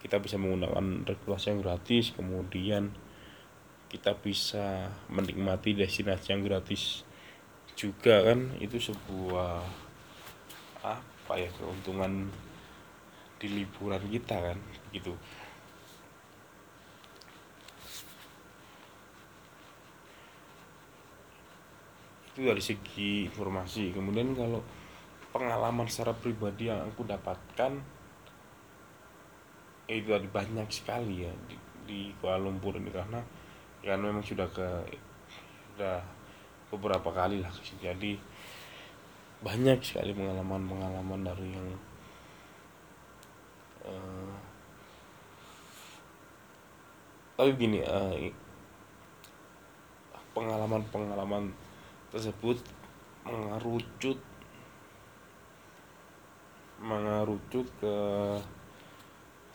kita 0.00 0.16
bisa 0.22 0.40
menggunakan 0.40 1.04
transportasi 1.04 1.46
yang 1.54 1.60
gratis 1.60 2.04
kemudian 2.16 2.94
kita 3.90 4.14
bisa 4.14 4.86
menikmati 5.10 5.74
destinasi 5.74 6.30
yang 6.30 6.46
gratis 6.46 7.02
juga 7.74 8.22
kan. 8.22 8.54
Itu 8.62 8.78
sebuah 8.78 9.66
apa 10.80 11.32
ya 11.34 11.50
keuntungan 11.58 12.30
di 13.42 13.48
liburan 13.50 14.04
kita 14.06 14.36
kan 14.38 14.58
gitu. 14.94 15.18
Itu 22.30 22.46
dari 22.46 22.62
segi 22.62 23.26
informasi. 23.26 23.90
Kemudian 23.90 24.38
kalau 24.38 24.62
pengalaman 25.34 25.90
secara 25.90 26.14
pribadi 26.14 26.70
yang 26.70 26.86
aku 26.86 27.02
dapatkan 27.02 27.98
itu 29.90 30.06
tadi 30.06 30.30
banyak 30.30 30.70
sekali 30.70 31.26
ya 31.26 31.32
di, 31.50 31.56
di 31.82 32.00
Kuala 32.22 32.38
Lumpur 32.38 32.78
ini. 32.78 32.94
Karena 32.94 33.18
ya 33.80 33.96
memang 33.96 34.20
sudah 34.20 34.44
ke 34.52 34.68
sudah 35.72 36.04
beberapa 36.68 37.08
kali 37.10 37.40
lah 37.40 37.50
jadi 37.80 38.20
banyak 39.40 39.80
sekali 39.80 40.12
pengalaman-pengalaman 40.12 41.20
dari 41.24 41.48
yang 41.48 41.68
uh, 43.88 44.36
tapi 47.40 47.56
gini 47.56 47.80
uh, 47.80 48.12
pengalaman-pengalaman 50.36 51.56
tersebut 52.12 52.60
mengerucut 53.24 54.20
mengerucut 56.80 57.66
ke 57.80 57.96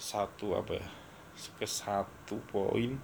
satu 0.02 0.58
apa 0.58 0.82
ya 0.82 0.88
ke 1.62 1.68
satu 1.70 2.42
poin 2.50 2.98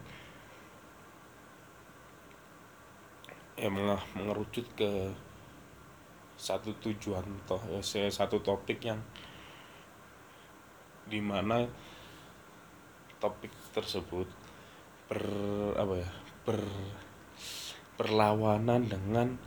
ya 3.61 3.69
mengerucut 3.69 4.65
ke 4.73 5.13
satu 6.33 6.73
tujuan 6.81 7.21
toh 7.45 7.61
ya 7.69 8.09
satu 8.09 8.41
topik 8.41 8.81
yang 8.81 8.97
di 11.05 11.21
mana 11.21 11.69
topik 13.21 13.53
tersebut 13.69 14.25
ber 15.05 15.21
apa 15.77 15.93
ya 16.01 16.09
ber 16.41 16.57
perlawanan 18.01 18.89
dengan 18.89 19.37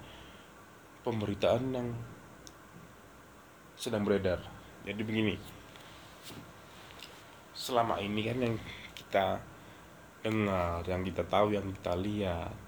pemberitaan 1.03 1.75
yang 1.75 1.89
sedang 3.75 4.07
beredar. 4.07 4.39
Jadi 4.87 5.03
begini 5.03 5.35
selama 7.51 7.99
ini 7.99 8.21
kan 8.23 8.39
yang 8.39 8.55
kita 8.95 9.27
dengar 10.23 10.87
yang 10.87 11.03
kita 11.03 11.27
tahu 11.27 11.57
yang 11.57 11.67
kita 11.75 11.99
lihat 11.99 12.64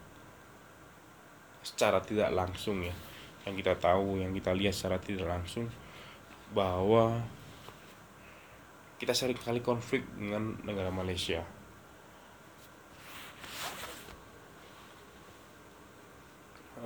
secara 1.67 1.99
tidak 1.99 2.31
langsung 2.31 2.87
ya. 2.87 2.95
Yang 3.43 3.67
kita 3.67 3.75
tahu 3.83 4.23
yang 4.23 4.31
kita 4.31 4.55
lihat 4.55 4.75
secara 4.79 5.03
tidak 5.03 5.27
langsung 5.27 5.67
bahwa 6.55 7.27
kita 9.03 9.11
sering 9.11 9.37
kali 9.37 9.59
konflik 9.59 10.07
dengan 10.15 10.55
negara 10.63 10.95
Malaysia. 10.95 11.43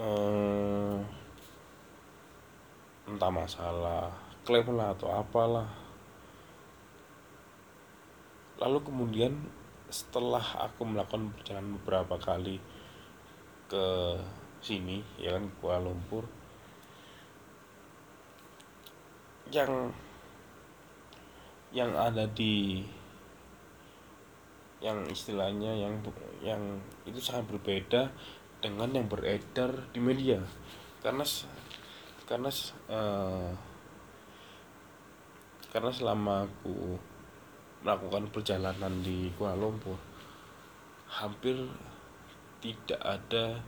Uh, 0.01 1.05
entah 3.05 3.29
masalah 3.29 4.09
klaim 4.49 4.65
lah 4.73 4.97
atau 4.97 5.13
apalah. 5.13 5.69
Lalu 8.57 8.79
kemudian 8.81 9.37
setelah 9.91 10.43
aku 10.69 10.87
melakukan 10.87 11.35
perjalanan 11.37 11.77
beberapa 11.81 12.17
kali 12.17 12.63
ke 13.71 13.87
sini 14.61 15.01
ya 15.17 15.37
kan 15.37 15.49
Kuala 15.61 15.89
Lumpur. 15.89 16.25
Yang 19.51 19.93
yang 21.71 21.93
ada 21.97 22.27
di 22.31 22.85
yang 24.81 25.05
istilahnya 25.11 25.77
yang 25.77 26.01
yang 26.41 26.63
itu 27.05 27.21
sangat 27.21 27.45
berbeda 27.51 28.09
dengan 28.61 28.93
yang 28.93 29.07
beredar 29.09 29.91
di 29.93 30.01
media. 30.01 30.41
Karena 31.01 31.25
karena 32.29 32.51
uh, 32.89 33.51
karena 35.71 35.91
selama 35.91 36.47
aku 36.47 36.99
melakukan 37.81 38.29
perjalanan 38.29 39.01
di 39.01 39.33
Kuala 39.35 39.57
Lumpur 39.57 39.97
hampir 41.11 41.57
tidak 42.61 43.01
ada 43.01 43.59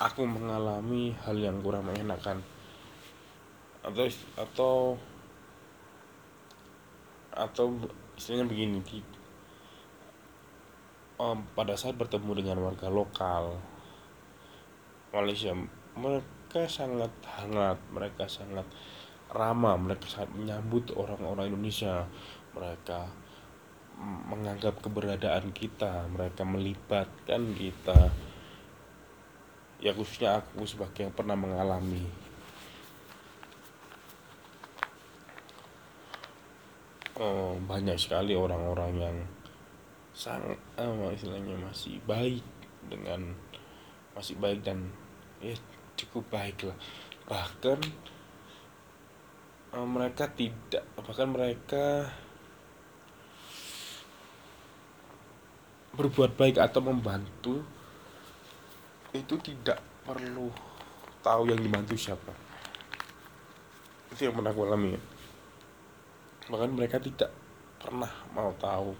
aku 0.00 0.24
mengalami 0.24 1.12
hal 1.28 1.36
yang 1.36 1.60
kurang 1.60 1.84
mengenakan 1.84 2.40
atau 3.84 4.08
atau 4.40 4.74
atau 7.30 7.66
istilahnya 8.16 8.48
begini 8.48 8.80
di 8.80 8.98
um, 11.20 11.44
pada 11.52 11.76
saat 11.76 11.94
bertemu 12.00 12.40
dengan 12.40 12.58
warga 12.64 12.88
lokal 12.88 13.60
Malaysia 15.12 15.52
mereka 15.94 16.64
sangat 16.66 17.12
hangat 17.36 17.78
mereka 17.92 18.24
sangat 18.24 18.64
ramah 19.30 19.78
mereka 19.78 20.10
sangat 20.10 20.30
menyambut 20.34 20.90
orang-orang 20.94 21.54
Indonesia. 21.54 22.06
Mereka 22.50 23.30
menganggap 24.00 24.80
keberadaan 24.80 25.52
kita 25.52 26.08
mereka 26.08 26.40
melibatkan 26.42 27.52
kita 27.52 28.08
ya 29.80 29.96
khususnya 29.96 30.44
aku 30.44 30.68
sebagai 30.68 31.08
yang 31.08 31.14
pernah 31.16 31.34
mengalami. 31.34 32.04
Oh, 37.20 37.56
banyak 37.68 38.00
sekali 38.00 38.32
orang-orang 38.32 38.92
yang 38.96 39.16
sangat 40.16 40.56
uh, 40.80 41.12
istilahnya 41.12 41.56
masih 41.60 42.00
baik 42.04 42.44
dengan 42.88 43.36
masih 44.16 44.36
baik 44.40 44.64
dan 44.64 44.88
ya 45.40 45.56
cukup 45.96 46.28
baik 46.32 46.64
lah. 46.64 46.76
Bahkan 47.28 47.78
uh, 49.76 49.88
mereka 49.88 50.28
tidak 50.32 50.84
bahkan 50.96 51.28
mereka 51.28 52.08
berbuat 55.96 56.36
baik 56.40 56.56
atau 56.56 56.80
membantu 56.80 57.60
itu 59.10 59.34
tidak 59.42 59.82
perlu 60.06 60.50
tahu 61.20 61.50
yang 61.50 61.58
dibantu 61.58 61.98
siapa. 61.98 62.30
Itu 64.14 64.30
yang 64.30 64.34
pernah 64.38 64.52
aku 64.54 64.62
alami. 64.66 64.94
Ya. 64.94 65.02
bahkan 66.50 66.74
mereka 66.74 66.98
tidak 66.98 67.30
pernah 67.78 68.10
mau 68.34 68.50
tahu 68.58 68.94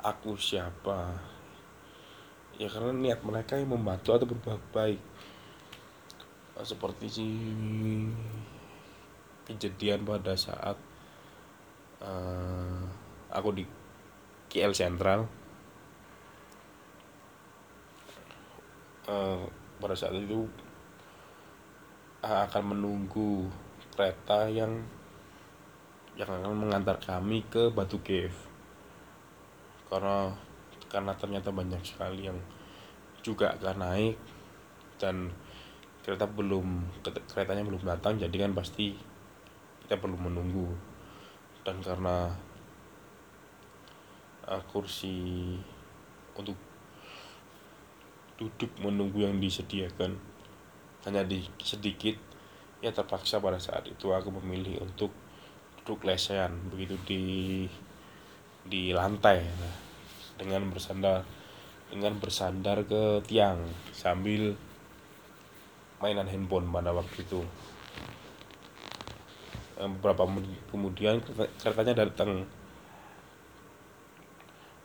aku 0.00 0.36
siapa. 0.36 1.16
Ya 2.60 2.68
karena 2.68 2.92
niat 2.92 3.20
mereka 3.24 3.56
yang 3.56 3.72
membantu 3.72 4.12
atau 4.16 4.28
berbuat 4.28 4.62
baik. 4.72 5.00
Seperti 6.60 7.06
si 7.10 7.28
kejadian 9.44 10.06
pada 10.06 10.38
saat 10.38 10.78
uh, 12.00 12.80
aku 13.28 13.48
di 13.52 13.64
KL 14.48 14.72
Central 14.72 15.43
uh, 19.08 19.44
pada 19.80 19.94
saat 19.96 20.16
itu 20.16 20.48
uh, 22.24 22.40
akan 22.48 22.76
menunggu 22.76 23.48
kereta 23.94 24.48
yang 24.48 24.84
yang 26.14 26.30
akan 26.30 26.54
mengantar 26.54 26.96
kami 27.02 27.42
ke 27.50 27.70
Batu 27.74 28.00
Cave. 28.00 28.36
Karena 29.90 30.30
karena 30.88 31.12
ternyata 31.18 31.50
banyak 31.50 31.82
sekali 31.82 32.30
yang 32.30 32.38
juga 33.24 33.58
akan 33.58 33.76
naik 33.82 34.16
dan 35.00 35.32
kereta 36.04 36.28
belum 36.28 36.86
keretanya 37.02 37.64
belum 37.64 37.82
datang 37.82 38.20
jadi 38.20 38.46
kan 38.46 38.52
pasti 38.54 38.94
kita 39.84 39.98
perlu 39.98 40.16
menunggu. 40.16 40.70
Dan 41.64 41.80
karena 41.80 42.28
uh, 44.44 44.62
kursi 44.68 45.56
untuk 46.36 46.73
duduk 48.40 48.70
menunggu 48.82 49.22
yang 49.24 49.38
disediakan. 49.38 50.18
Hanya 51.04 51.22
di 51.22 51.44
sedikit 51.60 52.16
ya 52.84 52.92
terpaksa 52.92 53.40
pada 53.40 53.56
saat 53.56 53.88
itu 53.88 54.12
aku 54.12 54.28
memilih 54.44 54.84
untuk 54.84 55.08
duduk 55.80 56.04
lesehan 56.04 56.52
begitu 56.68 56.96
di 57.04 57.22
di 58.64 58.92
lantai 58.96 59.44
nah, 59.44 59.76
dengan 60.40 60.68
bersandar 60.72 61.24
dengan 61.92 62.16
bersandar 62.16 62.84
ke 62.88 63.20
tiang 63.28 63.60
sambil 63.92 64.56
mainan 66.00 66.28
handphone 66.28 66.68
pada 66.68 66.92
waktu 66.92 67.24
itu. 67.24 67.40
Beberapa 69.74 70.24
menit 70.28 70.60
kemudian 70.68 71.20
keretanya 71.60 72.04
datang. 72.04 72.44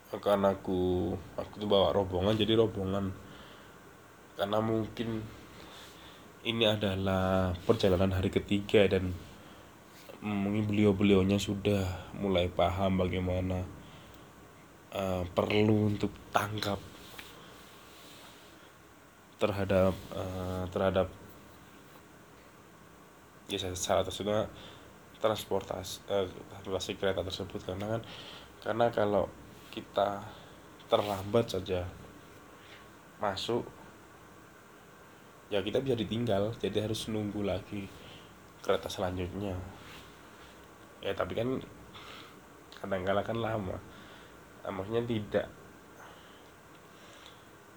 Karena 0.10 0.56
aku 0.56 1.14
aku 1.38 1.54
tuh 1.62 1.70
bawa 1.70 1.94
rombongan 1.94 2.34
jadi 2.34 2.58
rombongan 2.58 3.29
karena 4.40 4.64
mungkin 4.64 5.20
ini 6.48 6.64
adalah 6.64 7.52
perjalanan 7.68 8.16
hari 8.16 8.32
ketiga 8.32 8.88
dan 8.88 9.12
mungkin 10.24 10.64
beliau-beliaunya 10.64 11.36
sudah 11.36 12.12
mulai 12.16 12.48
paham 12.48 13.04
bagaimana 13.04 13.68
uh, 14.96 15.28
perlu 15.36 15.92
untuk 15.92 16.16
tangkap 16.32 16.80
terhadap 19.44 19.92
uh, 20.16 20.64
terhadap 20.72 21.12
ya 23.52 23.60
salah 23.76 24.08
satunya 24.08 24.48
transportasi 25.20 26.08
uh, 26.08 26.32
transportasi 26.56 26.96
kereta 26.96 27.28
tersebut. 27.28 27.60
Karena 27.68 28.00
kan 28.00 28.02
karena 28.64 28.86
kalau 28.96 29.28
kita 29.72 30.24
terlambat 30.88 31.60
saja 31.60 31.84
masuk 33.20 33.79
ya 35.50 35.66
kita 35.66 35.82
bisa 35.82 35.98
ditinggal 35.98 36.54
jadi 36.62 36.86
harus 36.86 37.10
nunggu 37.10 37.42
lagi 37.42 37.90
kereta 38.62 38.86
selanjutnya. 38.86 39.58
Ya 41.02 41.12
tapi 41.18 41.34
kan 41.34 41.58
kadang-kala 42.80 43.26
kan 43.26 43.38
lama. 43.38 43.78
Nah, 44.64 44.72
maksudnya 44.72 45.04
tidak 45.10 45.48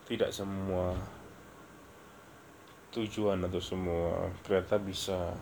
tidak 0.04 0.30
semua 0.34 0.92
tujuan 2.92 3.40
atau 3.48 3.62
semua 3.62 4.28
kereta 4.44 4.76
bisa 4.76 5.32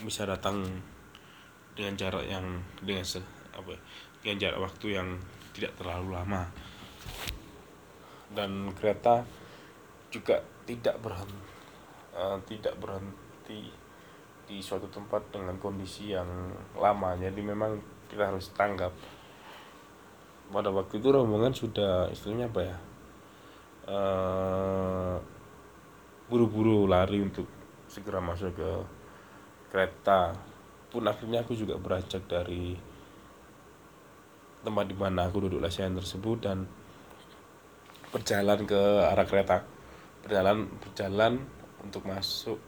bisa 0.00 0.22
datang 0.22 0.62
dengan 1.74 1.98
jarak 1.98 2.24
yang 2.30 2.62
dengan 2.78 3.02
se, 3.02 3.18
apa 3.50 3.74
ya, 3.74 3.80
dengan 4.22 4.36
jarak 4.38 4.60
waktu 4.62 4.86
yang 4.94 5.08
tidak 5.56 5.74
terlalu 5.74 6.14
lama. 6.14 6.46
Dan 8.30 8.70
kereta 8.78 9.26
juga 10.10 10.42
tidak 10.66 10.98
berhenti 10.98 11.50
uh, 12.14 12.38
tidak 12.46 12.74
berhenti 12.78 13.70
di 14.50 14.58
suatu 14.58 14.90
tempat 14.90 15.30
dengan 15.30 15.54
kondisi 15.62 16.10
yang 16.10 16.26
lama. 16.74 17.14
Jadi 17.14 17.40
memang 17.42 17.78
kita 18.10 18.34
harus 18.34 18.50
tanggap. 18.50 18.90
Pada 20.50 20.66
waktu 20.74 20.98
itu 20.98 21.08
rombongan 21.14 21.54
sudah 21.54 22.10
istilahnya 22.10 22.50
apa 22.50 22.60
ya? 22.66 22.76
Uh, 23.90 25.14
buru-buru 26.26 26.90
lari 26.90 27.22
untuk 27.22 27.46
segera 27.86 28.18
masuk 28.18 28.58
ke 28.58 28.70
kereta. 29.70 30.34
Pun 30.90 31.06
akhirnya 31.06 31.46
aku 31.46 31.54
juga 31.54 31.78
beranjak 31.78 32.26
dari 32.26 32.74
tempat 34.66 34.90
di 34.90 34.96
mana 34.98 35.30
aku 35.30 35.46
duduk 35.46 35.62
lesehan 35.62 35.94
tersebut 35.94 36.42
dan 36.42 36.66
berjalan 38.10 38.66
ke 38.66 38.82
arah 39.06 39.24
kereta 39.24 39.62
berjalan 40.24 40.68
berjalan 40.80 41.40
untuk 41.80 42.04
masuk 42.04 42.58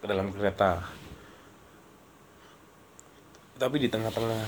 ke 0.00 0.04
dalam 0.08 0.32
kereta. 0.32 0.80
Tapi 3.56 3.76
di 3.80 3.88
tengah-tengah 3.88 4.44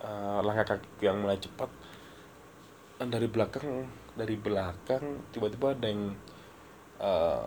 uh, 0.00 0.40
langkah 0.40 0.76
kaki 0.76 1.04
yang 1.04 1.20
mulai 1.20 1.36
cepat 1.36 1.68
dan 2.96 3.10
dari 3.10 3.28
belakang 3.28 3.84
dari 4.14 4.36
belakang 4.38 5.28
tiba-tiba 5.34 5.76
ada 5.76 5.86
yang 5.88 6.14
uh, 7.00 7.44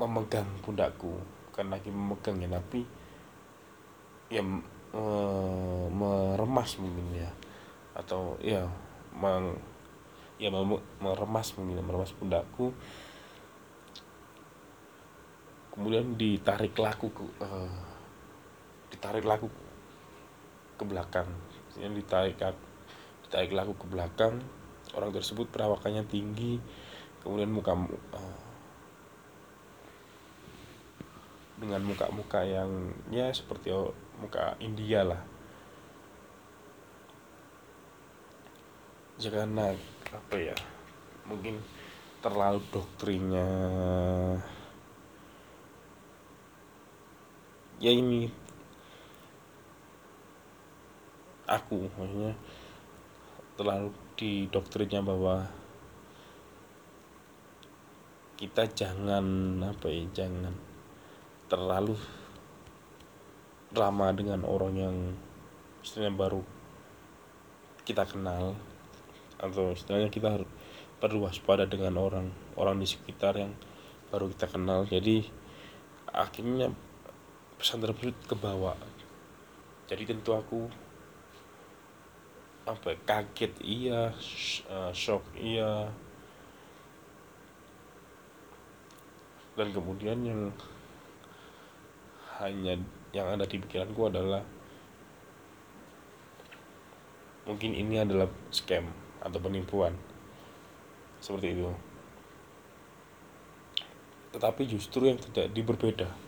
memegang 0.00 0.48
pundakku. 0.64 1.18
Bukan 1.50 1.66
lagi 1.68 1.90
memegang 1.92 2.40
ya 2.40 2.48
tapi 2.48 2.80
ya 4.32 4.40
uh, 4.96 5.84
meremas 5.92 6.76
mungkin 6.80 7.06
ya. 7.16 7.30
Atau 7.98 8.38
ya 8.40 8.64
meng 9.12 9.58
ya 10.38 10.54
meremas 11.02 11.52
mungkin 11.58 11.82
meremas 11.82 12.14
pundakku 12.14 12.70
kemudian 15.78 16.18
ditarik 16.18 16.74
laku 16.74 17.06
ke 17.14 17.22
uh, 17.38 17.70
ditarik 18.90 19.22
laku 19.22 19.46
ke 20.74 20.82
belakang. 20.82 21.30
Yang 21.78 22.02
ditarik 22.02 22.34
ditarik 23.22 23.54
laku 23.54 23.78
ke 23.78 23.86
belakang 23.86 24.42
orang 24.98 25.14
tersebut 25.14 25.46
perawakannya 25.54 26.02
tinggi 26.10 26.58
kemudian 27.22 27.54
muka 27.54 27.78
uh, 27.78 28.40
dengan 31.58 31.82
muka-muka 31.86 32.42
yang 32.42 32.94
ya 33.14 33.30
seperti 33.30 33.70
muka 34.18 34.58
India 34.58 35.06
lah. 35.06 35.22
Ya 39.18 39.30
karena 39.30 39.74
apa 40.10 40.36
ya 40.38 40.56
mungkin 41.26 41.62
terlalu 42.18 42.62
doktrinnya 42.70 43.46
ya 47.78 47.94
ini. 47.94 48.30
Aku 51.48 51.88
maksudnya 51.96 52.36
terlalu 53.56 53.90
di 54.18 54.46
doktrinnya 54.52 55.00
bahwa 55.00 55.48
kita 58.38 58.70
jangan 58.70 59.58
apa 59.66 59.90
ya 59.90 60.04
jangan 60.14 60.54
terlalu 61.50 61.98
ramah 63.74 64.14
dengan 64.14 64.46
orang 64.46 64.74
yang 64.78 64.96
istilahnya 65.82 66.14
baru 66.14 66.42
kita 67.82 68.04
kenal 68.04 68.54
atau 69.40 69.72
istilahnya 69.72 70.12
kita 70.12 70.38
harus 70.38 70.50
perlu 70.98 71.24
waspada 71.24 71.64
dengan 71.64 71.98
orang 71.98 72.30
orang 72.54 72.78
di 72.78 72.86
sekitar 72.86 73.38
yang 73.38 73.54
baru 74.10 74.28
kita 74.34 74.46
kenal. 74.50 74.84
Jadi 74.84 75.24
akhirnya 76.10 76.74
pesan 77.58 77.82
tersebut 77.82 78.14
ke 78.30 78.38
bawah. 78.38 78.78
Jadi 79.90 80.06
tentu 80.06 80.30
aku 80.30 80.70
apa 82.70 82.94
ya, 82.94 82.98
kaget. 83.02 83.52
Iya 83.58 84.00
uh, 84.70 84.94
shock 84.94 85.26
iya. 85.34 85.90
Dan 89.58 89.74
kemudian 89.74 90.22
yang 90.22 90.54
hanya 92.38 92.78
yang 93.10 93.26
ada 93.26 93.42
di 93.42 93.58
pikiranku 93.58 94.06
adalah 94.06 94.46
mungkin 97.42 97.74
ini 97.74 97.98
adalah 97.98 98.30
scam 98.54 98.86
atau 99.18 99.42
penipuan. 99.42 99.98
Seperti 101.18 101.58
itu. 101.58 101.66
Tetapi 104.30 104.62
justru 104.70 105.10
yang 105.10 105.18
tidak 105.18 105.50
berbeda 105.66 106.27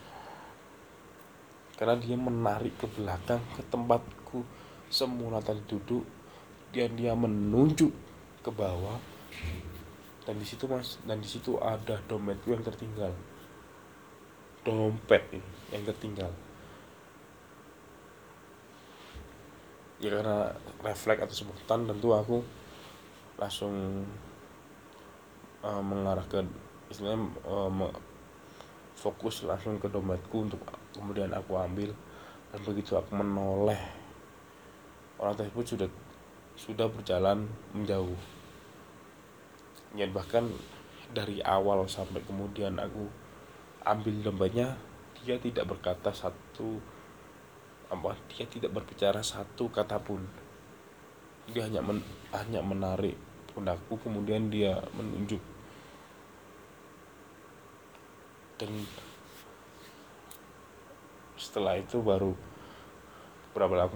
karena 1.81 1.97
dia 1.97 2.13
menarik 2.13 2.77
ke 2.77 2.85
belakang 2.93 3.41
ke 3.57 3.65
tempatku. 3.73 4.45
Semula 4.93 5.41
tadi 5.41 5.65
duduk 5.65 6.05
dan 6.77 6.93
dia 6.93 7.17
menunjuk 7.17 7.89
ke 8.45 8.51
bawah. 8.53 9.01
Dan 10.29 10.37
di 10.37 10.45
situ 10.45 10.69
mas 10.69 11.01
dan 11.09 11.25
di 11.25 11.29
situ 11.31 11.57
ada 11.57 11.97
dompetku 12.05 12.53
yang 12.53 12.61
tertinggal. 12.61 13.17
Dompet 14.61 15.25
ini 15.33 15.51
yang 15.73 15.89
tertinggal. 15.89 16.29
Ya 20.05 20.13
karena 20.13 20.53
refleks 20.85 21.25
atau 21.25 21.37
sebutan 21.49 21.89
tentu 21.89 22.13
aku 22.13 22.45
langsung 23.41 24.05
uh, 25.65 25.81
mengarah 25.81 26.29
ke 26.29 26.45
istilahnya 26.93 27.25
uh, 27.49 27.73
fokus 29.01 29.49
langsung 29.49 29.81
ke 29.81 29.89
dompetku 29.89 30.45
untuk 30.45 30.61
kemudian 31.01 31.33
aku 31.33 31.57
ambil 31.57 31.97
dan 32.53 32.61
begitu 32.61 33.01
aku 33.01 33.17
menoleh 33.17 33.81
orang 35.17 35.33
tersebut 35.33 35.65
sudah 35.65 35.89
sudah 36.61 36.87
berjalan 36.93 37.49
menjauh. 37.73 38.21
Ya 39.97 40.05
bahkan 40.13 40.45
dari 41.11 41.41
awal 41.41 41.89
sampai 41.89 42.21
kemudian 42.23 42.77
aku 42.77 43.09
ambil 43.83 44.15
dompetnya 44.21 44.77
dia 45.21 45.41
tidak 45.41 45.73
berkata 45.73 46.13
satu 46.13 46.79
apa 47.91 48.15
dia 48.31 48.47
tidak 48.47 48.77
berbicara 48.77 49.25
satu 49.25 49.73
kata 49.73 49.99
pun. 49.99 50.23
Dia 51.51 51.67
hanya 51.67 51.83
men, 51.83 52.05
hanya 52.31 52.63
menarik 52.63 53.19
pundakku 53.51 53.99
kemudian 53.99 54.53
dia 54.53 54.79
menunjuk. 54.95 55.43
Dan 58.61 58.85
setelah 61.41 61.81
itu 61.81 62.05
baru 62.05 62.37
berapa 63.57 63.89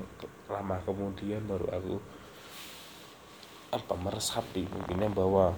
lama 0.48 0.76
kemudian 0.82 1.44
baru 1.44 1.68
aku 1.70 1.94
apa 3.70 3.94
meresapi 4.00 4.64
mungkinnya 4.70 5.12
bahwa 5.12 5.52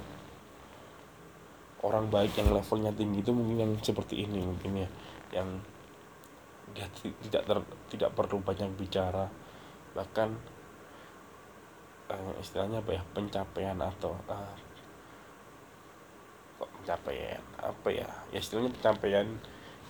orang 1.87 2.11
baik 2.11 2.35
yang 2.35 2.51
levelnya 2.51 2.91
tinggi 2.91 3.23
itu 3.23 3.31
mungkin 3.31 3.57
yang 3.63 3.73
seperti 3.79 4.27
ini 4.27 4.43
mungkin 4.43 4.83
ya 4.83 4.89
yang 5.31 5.49
dia 6.75 6.89
tidak 7.01 7.43
ter, 7.47 7.59
tidak 7.95 8.11
perlu 8.13 8.43
banyak 8.43 8.69
bicara. 8.77 9.31
Bahkan 9.97 10.29
uh, 12.11 12.33
istilahnya 12.43 12.83
apa 12.83 13.01
ya 13.01 13.03
pencapaian 13.15 13.79
atau 13.81 14.13
kok 16.57 16.71
pencapaian 16.81 17.43
apa 17.61 17.89
ya 17.93 18.09
ya 18.33 18.39
istilahnya 18.41 18.73
pencapaian 18.81 19.29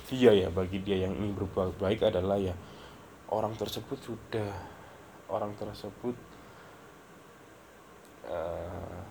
dia 0.07 0.31
ya 0.31 0.49
bagi 0.51 0.79
dia 0.83 1.07
yang 1.07 1.15
ingin 1.19 1.35
berbuat 1.35 1.83
baik 1.83 2.07
adalah 2.07 2.39
ya 2.39 2.55
orang 3.31 3.55
tersebut 3.59 3.99
sudah. 3.99 4.55
Orang 5.27 5.59
tersebut 5.59 6.15
uh, 8.31 9.03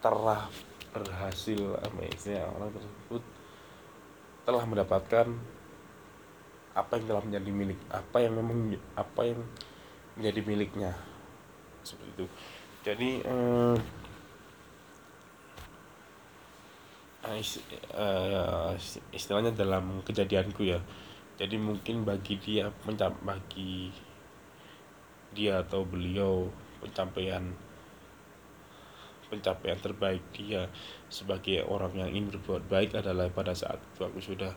telah 0.00 0.48
berhasil 0.88 1.60
apa 1.84 2.08
ya 2.24 2.48
orang 2.48 2.72
tersebut 2.72 3.22
telah 4.48 4.64
mendapatkan 4.64 5.26
apa 6.72 6.92
yang 6.96 7.06
telah 7.08 7.22
menjadi 7.28 7.50
milik 7.52 7.80
apa 7.92 8.16
yang 8.24 8.32
memang 8.40 8.72
apa 8.96 9.20
yang 9.28 9.40
menjadi 10.16 10.40
miliknya. 10.48 10.92
Seperti 11.84 12.08
itu. 12.16 12.26
Jadi 12.84 13.10
uh, 13.28 13.76
istilahnya 19.14 19.56
dalam 19.56 20.04
kejadianku 20.04 20.68
ya. 20.68 20.80
Jadi 21.34 21.56
mungkin 21.58 22.04
bagi 22.06 22.38
dia 22.38 22.70
mencap 22.84 23.16
bagi 23.24 23.90
dia 25.34 25.64
atau 25.66 25.82
beliau 25.82 26.46
pencapaian 26.78 27.42
pencapaian 29.26 29.80
terbaik 29.80 30.22
dia 30.30 30.70
sebagai 31.10 31.66
orang 31.66 31.90
yang 31.96 32.08
ingin 32.12 32.38
berbuat 32.38 32.70
baik 32.70 32.94
adalah 32.94 33.26
pada 33.34 33.50
saat 33.50 33.82
itu 33.82 34.06
aku 34.06 34.20
sudah 34.22 34.52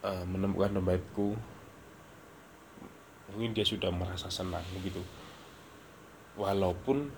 uh, 0.00 0.24
menemukan 0.24 0.80
dompetku 0.80 1.36
mungkin 3.34 3.50
dia 3.52 3.66
sudah 3.66 3.90
merasa 3.90 4.30
senang 4.30 4.64
begitu. 4.72 5.02
Walaupun 6.38 7.12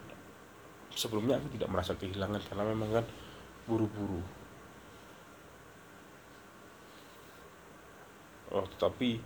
sebelumnya 0.90 1.38
aku 1.38 1.55
tidak 1.55 1.71
merasa 1.71 1.92
kehilangan 1.95 2.40
karena 2.51 2.64
memang 2.66 2.90
kan 2.99 3.07
buru-buru 3.69 4.25
oh 8.53 8.67
tetapi 8.77 9.19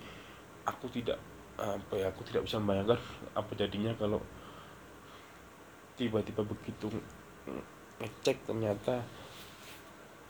aku 0.65 0.87
tidak 0.93 1.19
apa 1.61 1.95
ya 2.01 2.09
aku 2.09 2.25
tidak 2.25 2.49
bisa 2.49 2.57
membayangkan 2.57 3.01
apa 3.37 3.53
jadinya 3.53 3.93
kalau 4.01 4.21
tiba-tiba 6.01 6.41
begitu 6.41 6.89
ngecek 8.01 8.49
ternyata 8.49 9.05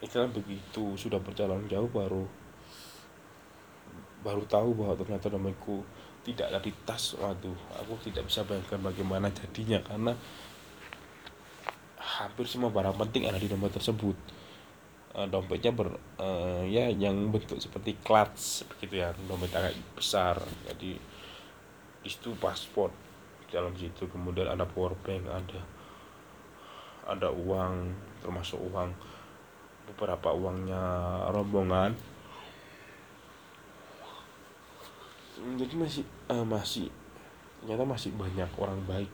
istilah 0.03 0.27
begitu 0.33 0.99
sudah 0.99 1.23
berjalan 1.23 1.63
jauh 1.71 1.87
baru 1.87 2.27
baru 4.27 4.43
tahu 4.51 4.75
bahwa 4.75 4.99
ternyata 4.99 5.33
dompetku 5.33 5.87
tidak 6.21 6.53
ada 6.53 6.61
di 6.61 6.73
tas. 6.85 7.17
Waduh 7.17 7.57
aku 7.81 7.97
tidak 8.05 8.29
bisa 8.29 8.45
bayangkan 8.45 8.81
bagaimana 8.81 9.33
jadinya 9.33 9.81
karena 9.81 10.13
hampir 11.97 12.45
semua 12.45 12.69
barang 12.69 12.97
penting 12.97 13.29
ada 13.29 13.41
di 13.41 13.49
dompet 13.49 13.77
tersebut 13.77 14.17
uh, 15.15 15.27
dompetnya 15.27 15.75
ber 15.75 15.97
uh, 16.21 16.63
ya 16.67 16.91
yang 16.91 17.31
bentuk 17.31 17.59
seperti 17.59 17.99
clutch 18.03 18.67
begitu 18.71 19.03
ya 19.03 19.11
dompet 19.27 19.51
agak 19.55 19.75
besar. 19.97 20.39
Jadi 20.69 20.99
itu 22.07 22.29
paspor 22.39 22.95
dalam 23.51 23.75
situ. 23.75 24.07
Kemudian 24.07 24.47
ada 24.51 24.67
power 24.67 24.95
bank 25.03 25.27
ada 25.27 25.61
ada 27.11 27.29
uang 27.33 27.91
termasuk 28.23 28.61
uang 28.61 28.95
beberapa 29.91 30.31
uangnya 30.31 30.83
rombongan. 31.35 31.93
Jadi 35.41 35.75
masih 35.75 36.05
uh, 36.29 36.45
masih 36.45 36.93
ternyata 37.61 37.85
masih 37.85 38.11
banyak 38.15 38.51
orang 38.61 38.81
baik. 38.85 39.13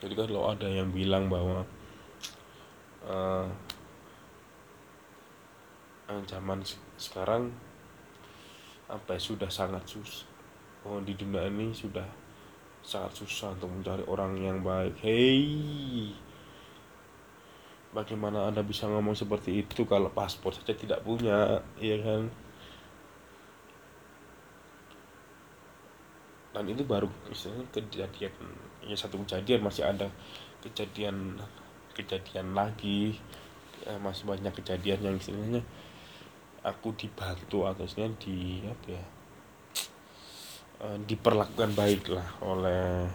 Jadi 0.00 0.14
kalau 0.16 0.48
ada 0.48 0.64
yang 0.64 0.88
bilang 0.92 1.28
bahwa 1.28 1.64
uh, 3.04 3.44
zaman 6.26 6.62
sekarang 6.98 7.54
apa 8.90 9.14
ya 9.14 9.20
sudah 9.22 9.46
sangat 9.46 9.86
sus 9.86 10.26
oh, 10.82 10.98
di 10.98 11.14
dunia 11.14 11.46
ini 11.46 11.70
sudah 11.70 12.06
sangat 12.80 13.12
susah 13.22 13.52
untuk 13.56 13.70
mencari 13.70 14.04
orang 14.08 14.32
yang 14.40 14.58
baik. 14.64 14.96
Hei! 15.04 16.10
Bagaimana 17.90 18.46
anda 18.46 18.62
bisa 18.62 18.86
ngomong 18.86 19.18
seperti 19.18 19.66
itu 19.66 19.82
kalau 19.84 20.08
paspor 20.14 20.54
saja 20.54 20.72
tidak 20.72 21.02
punya 21.02 21.58
ya 21.76 21.98
kan? 22.00 22.30
Dan 26.50 26.64
itu 26.66 26.82
baru 26.82 27.06
misalnya 27.26 27.66
kejadian 27.70 28.32
ya 28.86 28.96
satu 28.98 29.18
kejadian 29.22 29.60
masih 29.62 29.86
ada 29.86 30.06
kejadian 30.62 31.38
kejadian 31.94 32.54
lagi. 32.54 33.18
Ya, 33.80 33.96
masih 33.96 34.28
banyak 34.28 34.52
kejadian 34.60 35.00
yang 35.00 35.16
istilahnya 35.16 35.64
aku 36.60 36.92
dibantu 36.92 37.64
atau 37.64 37.88
istilahnya 37.88 38.20
di 38.20 38.60
apa 38.68 38.86
ya 38.92 39.04
eh, 40.84 40.96
diperlakukan 41.08 41.72
baik 41.72 42.12
lah 42.12 42.28
oleh 42.44 43.08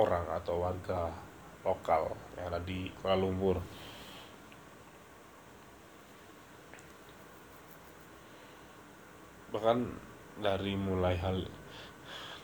orang 0.00 0.24
atau 0.32 0.64
warga 0.64 1.12
lokal 1.60 2.16
yang 2.40 2.48
ada 2.48 2.60
di 2.64 2.88
Kuala 2.96 3.20
Lumpur. 3.20 3.60
Bahkan 9.50 9.78
dari 10.40 10.78
mulai 10.78 11.20
hal 11.20 11.44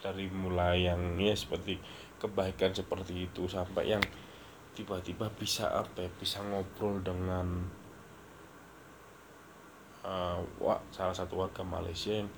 dari 0.05 0.29
mulai 0.29 0.85
yang 0.85 1.17
ya 1.17 1.33
seperti 1.33 1.81
kebaikan 2.21 2.77
seperti 2.77 3.31
itu 3.31 3.49
sampai 3.49 3.97
yang 3.97 4.05
tiba-tiba 4.77 5.33
bisa 5.33 5.73
apa 5.73 6.05
ya, 6.05 6.11
bisa 6.21 6.45
ngobrol 6.45 7.01
dengan 7.01 7.65
uh, 10.07 10.39
salah 10.95 11.15
satu 11.15 11.43
warga 11.43 11.67
Malaysia 11.67 12.15
yang 12.15 12.31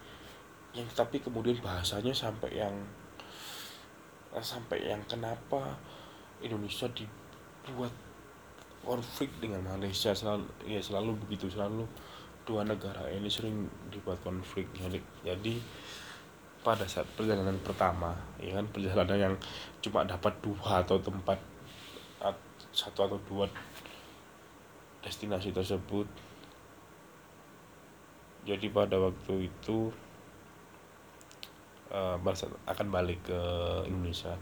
yang 0.72 0.88
tapi 0.96 1.20
kemudian 1.20 1.60
bahasanya 1.60 2.12
sampai 2.16 2.56
yang 2.56 2.72
sampai 4.40 4.84
yang 4.84 5.00
kenapa 5.08 5.76
Indonesia 6.40 6.88
dibuat 6.92 7.92
konflik 8.84 9.28
dengan 9.40 9.64
Malaysia? 9.64 10.12
Selalu 10.12 10.48
ya 10.64 10.80
selalu 10.80 11.16
begitu 11.28 11.48
selalu 11.52 11.84
dua 12.48 12.64
negara 12.64 13.08
ini 13.12 13.28
sering 13.28 13.68
dibuat 13.92 14.16
konflik. 14.24 14.68
Jadi, 14.72 15.00
jadi 15.24 15.54
pada 16.64 16.84
saat 16.88 17.08
perjalanan 17.16 17.56
pertama 17.60 18.12
ya 18.40 18.56
kan 18.56 18.66
perjalanan 18.68 19.18
yang 19.30 19.34
cuma 19.80 20.04
dapat 20.04 20.32
dua 20.44 20.84
atau 20.84 21.00
tempat 21.00 21.38
satu 22.68 23.08
atau 23.08 23.18
dua 23.24 23.48
destinasi 25.00 25.54
tersebut 25.54 26.04
jadi 28.46 28.66
pada 28.70 28.96
waktu 28.98 29.50
itu 29.50 29.90
uh, 31.90 32.16
akan 32.68 32.86
balik 32.92 33.24
ke 33.26 33.40
Indonesia. 33.88 34.36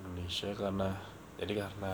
Indonesia 0.00 0.50
karena 0.54 0.88
jadi 1.38 1.66
karena 1.66 1.92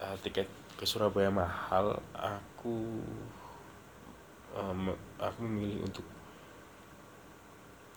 uh, 0.00 0.16
tiket 0.24 0.48
ke 0.80 0.84
Surabaya 0.88 1.28
mahal 1.28 2.00
aku 2.16 3.04
um, 4.56 4.96
aku 5.20 5.38
memilih 5.44 5.84
untuk 5.84 6.06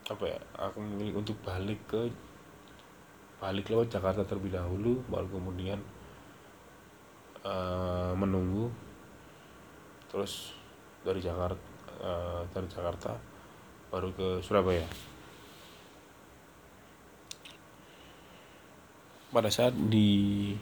apa 0.03 0.35
ya 0.35 0.39
aku 0.59 0.83
memilih 0.83 1.23
untuk 1.23 1.39
balik 1.47 1.79
ke 1.87 2.11
balik 3.39 3.71
lewat 3.71 3.87
Jakarta 3.87 4.27
terlebih 4.27 4.51
dahulu 4.51 4.99
baru 5.07 5.27
kemudian 5.31 5.79
uh, 7.47 8.11
menunggu 8.19 8.67
terus 10.13 10.53
dari 11.01 11.17
Jakarta 11.17 11.57
uh, 12.05 12.45
dari 12.53 12.69
Jakarta 12.69 13.17
baru 13.89 14.13
ke 14.13 14.27
Surabaya 14.45 14.85
pada 19.33 19.49
saat 19.49 19.73
di 19.73 20.53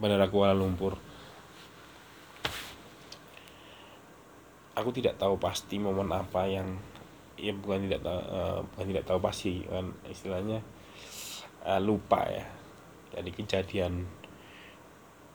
Bandara 0.00 0.32
Kuala 0.32 0.56
Lumpur. 0.56 0.96
Aku 4.72 4.88
tidak 4.96 5.20
tahu 5.20 5.36
pasti 5.36 5.76
momen 5.76 6.08
apa 6.08 6.48
yang 6.48 6.80
ya 7.36 7.52
bukan 7.52 7.84
tidak 7.84 8.00
tahu 8.00 8.20
uh, 8.32 8.64
bukan 8.72 8.86
tidak 8.96 9.04
tahu 9.04 9.18
pasti 9.20 9.60
kan 9.68 9.92
istilahnya 10.08 10.64
uh, 11.68 11.76
lupa 11.76 12.24
ya. 12.24 12.48
Jadi 13.12 13.30
kejadian 13.36 14.08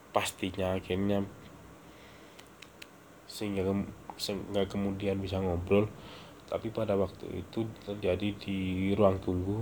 pastinya 0.09 0.73
akhirnya 0.73 1.21
sehingga 3.35 3.67
sehingga 4.15 4.63
kemudian 4.71 5.19
bisa 5.19 5.43
ngobrol. 5.43 5.91
Tapi 6.47 6.71
pada 6.71 6.95
waktu 6.95 7.43
itu 7.43 7.67
terjadi 7.83 8.31
di 8.39 8.57
ruang 8.95 9.19
tunggu 9.19 9.59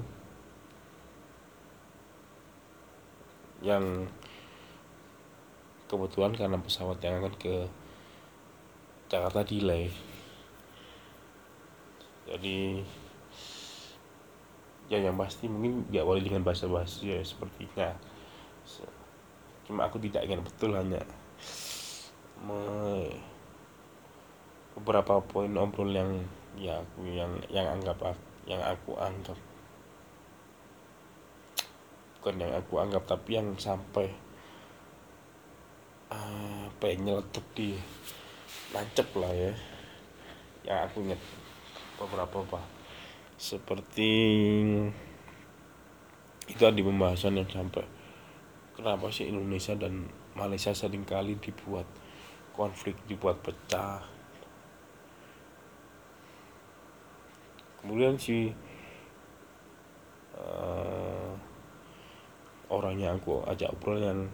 yang 3.66 4.06
kebetulan 5.90 6.38
karena 6.38 6.60
pesawat 6.62 7.02
yang 7.02 7.24
akan 7.24 7.34
ke 7.42 7.66
Jakarta 9.10 9.42
delay. 9.42 9.90
Jadi 12.30 12.84
ya 14.92 15.00
yang 15.00 15.16
pasti 15.16 15.48
mungkin 15.48 15.88
boleh 15.90 16.22
dengan 16.22 16.44
bahasa 16.44 16.68
bahasa 16.68 17.02
ya 17.08 17.24
sepertinya 17.24 17.96
cuma 19.64 19.88
aku 19.88 19.96
tidak 19.96 20.28
ingin 20.28 20.44
betul 20.44 20.76
hanya 20.76 21.00
me, 22.44 23.16
beberapa 24.74 25.22
poin 25.22 25.54
obrol 25.58 25.94
yang 25.94 26.12
ya 26.58 26.82
aku 26.82 27.06
yang 27.10 27.34
yang 27.50 27.66
anggap 27.66 27.98
yang 28.46 28.62
aku 28.62 28.98
anggap 28.98 29.38
bukan 32.20 32.40
yang 32.40 32.54
aku 32.56 32.74
anggap 32.80 33.04
tapi 33.04 33.36
yang 33.36 33.52
sampai 33.60 34.08
apa 36.14 36.86
ya 36.88 36.96
nyeletuk 37.00 37.46
di 37.58 37.76
nancep 38.74 39.08
lah 39.18 39.34
ya. 39.34 39.54
Yang 40.64 40.80
aku 40.88 40.98
ingat 41.04 41.22
beberapa 41.98 42.38
apa. 42.48 42.62
Seperti 43.36 44.12
itu 46.48 46.60
di 46.60 46.84
pembahasan 46.84 47.40
yang 47.40 47.48
sampai 47.48 47.88
kenapa 48.76 49.08
sih 49.12 49.32
Indonesia 49.32 49.80
dan 49.80 50.12
Malaysia 50.36 50.76
sering 50.76 51.08
kali 51.08 51.40
dibuat 51.40 51.88
konflik 52.52 53.00
dibuat 53.08 53.40
pecah 53.40 54.04
kemudian 57.84 58.16
si 58.16 58.56
uh, 60.40 61.36
orang 62.72 62.96
yang 62.96 63.20
aku 63.20 63.44
ajak 63.52 63.76
obrol 63.76 64.00
yang 64.00 64.32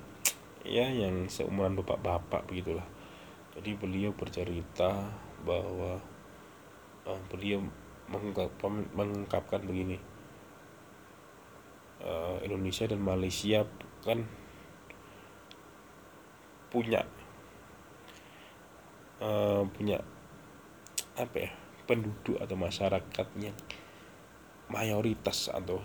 ya 0.62 0.86
yang 0.86 1.26
seumuran 1.26 1.74
bapak-bapak 1.74 2.46
begitulah. 2.46 2.86
Jadi 3.58 3.74
beliau 3.76 4.14
bercerita 4.14 5.10
bahwa 5.44 5.98
uh, 7.10 7.22
beliau 7.34 7.66
mengungkap, 8.08 8.54
mengungkapkan 8.94 9.66
begini 9.66 9.98
uh, 12.06 12.38
Indonesia 12.46 12.86
dan 12.86 13.02
Malaysia 13.02 13.66
kan 14.06 14.24
punya 16.70 17.02
uh, 19.20 19.66
punya 19.74 20.00
apa 21.18 21.38
ya 21.50 21.52
penduduk 21.90 22.38
atau 22.38 22.54
masyarakat 22.54 23.28
yang 23.42 23.58
mayoritas 24.70 25.50
atau 25.50 25.82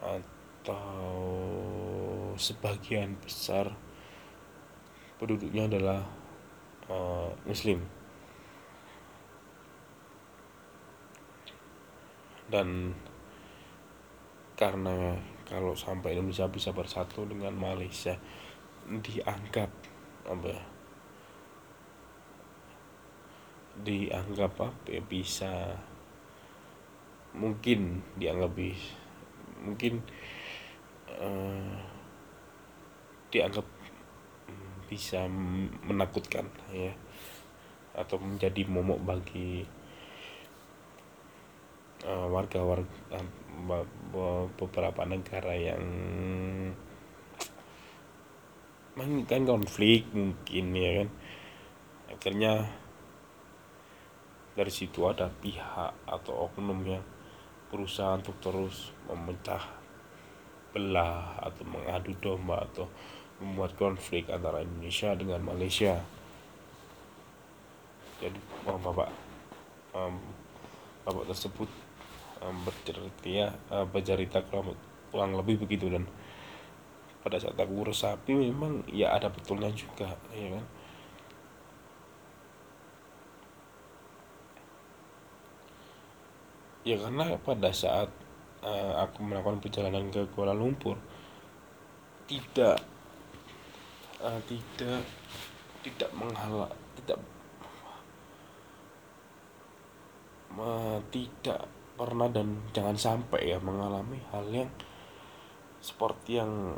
atau 0.00 1.20
sebagian 2.40 3.20
besar 3.20 3.68
penduduknya 5.20 5.68
adalah 5.68 6.00
uh, 6.88 7.28
muslim. 7.44 7.84
Dan 12.48 12.96
karena 14.56 15.16
kalau 15.48 15.76
sampai 15.76 16.16
Indonesia 16.16 16.48
bisa 16.48 16.72
bersatu 16.72 17.28
dengan 17.28 17.52
Malaysia 17.52 18.16
dianggap 18.88 19.70
apa 20.26 20.46
ya, 20.48 20.62
dianggap 23.80 24.52
apa 24.60 24.68
ya, 24.84 25.00
bisa 25.00 25.80
mungkin 27.32 28.04
dianggap 28.20 28.52
bisa 28.52 28.92
mungkin 29.62 30.04
uh, 31.08 31.80
dianggap 33.32 33.64
bisa 34.92 35.24
menakutkan 35.88 36.44
ya 36.68 36.92
atau 37.96 38.20
menjadi 38.20 38.68
momok 38.68 39.00
bagi 39.00 39.64
uh, 42.04 42.28
warga-warga 42.28 43.16
uh, 43.16 44.46
beberapa 44.58 45.02
negara 45.08 45.56
yang 45.56 45.84
menginginkan 48.92 49.48
konflik 49.48 50.04
mungkin 50.12 50.64
ya 50.76 50.90
kan. 51.00 51.08
Akhirnya 52.12 52.52
dari 54.52 54.72
situ 54.72 55.08
ada 55.08 55.32
pihak 55.32 55.92
atau 56.04 56.48
oknum 56.48 56.80
yang 56.84 57.04
berusaha 57.72 58.20
untuk 58.20 58.36
terus 58.44 58.92
memecah 59.08 59.64
belah 60.72 61.40
atau 61.40 61.64
mengadu 61.68 62.12
domba 62.20 62.64
atau 62.68 62.88
membuat 63.40 63.76
konflik 63.76 64.28
antara 64.28 64.60
Indonesia 64.60 65.12
dengan 65.16 65.40
Malaysia. 65.40 66.00
Jadi 68.20 68.38
oh, 68.68 68.78
bapak 68.78 69.10
bapak 71.02 71.24
tersebut 71.34 71.68
um, 72.40 72.56
bercerita 72.62 73.52
uh, 73.74 73.86
bercerita 73.86 74.38
kurang 74.46 75.34
lebih 75.34 75.66
begitu 75.66 75.90
dan 75.90 76.06
pada 77.22 77.38
saat 77.38 77.54
aku 77.58 77.86
resapi 77.86 78.34
memang 78.34 78.82
ya 78.90 79.14
ada 79.14 79.30
betulnya 79.30 79.70
juga 79.74 80.14
ya 80.34 80.58
kan 80.58 80.64
ya 86.82 86.98
karena 86.98 87.38
pada 87.38 87.70
saat 87.70 88.10
uh, 88.66 88.94
aku 89.02 89.22
melakukan 89.22 89.62
perjalanan 89.62 90.10
ke 90.10 90.26
Kuala 90.34 90.50
Lumpur 90.50 90.98
tidak 92.26 92.82
uh, 94.18 94.40
tidak 94.50 95.02
tidak 95.82 96.10
menghalang 96.14 96.74
tidak 96.98 97.18
uh, 100.58 100.98
tidak 101.14 101.60
pernah 101.94 102.26
dan 102.26 102.58
jangan 102.74 102.98
sampai 102.98 103.54
ya 103.54 103.58
mengalami 103.62 104.18
hal 104.34 104.46
yang 104.50 104.70
seperti 105.78 106.42
yang 106.42 106.74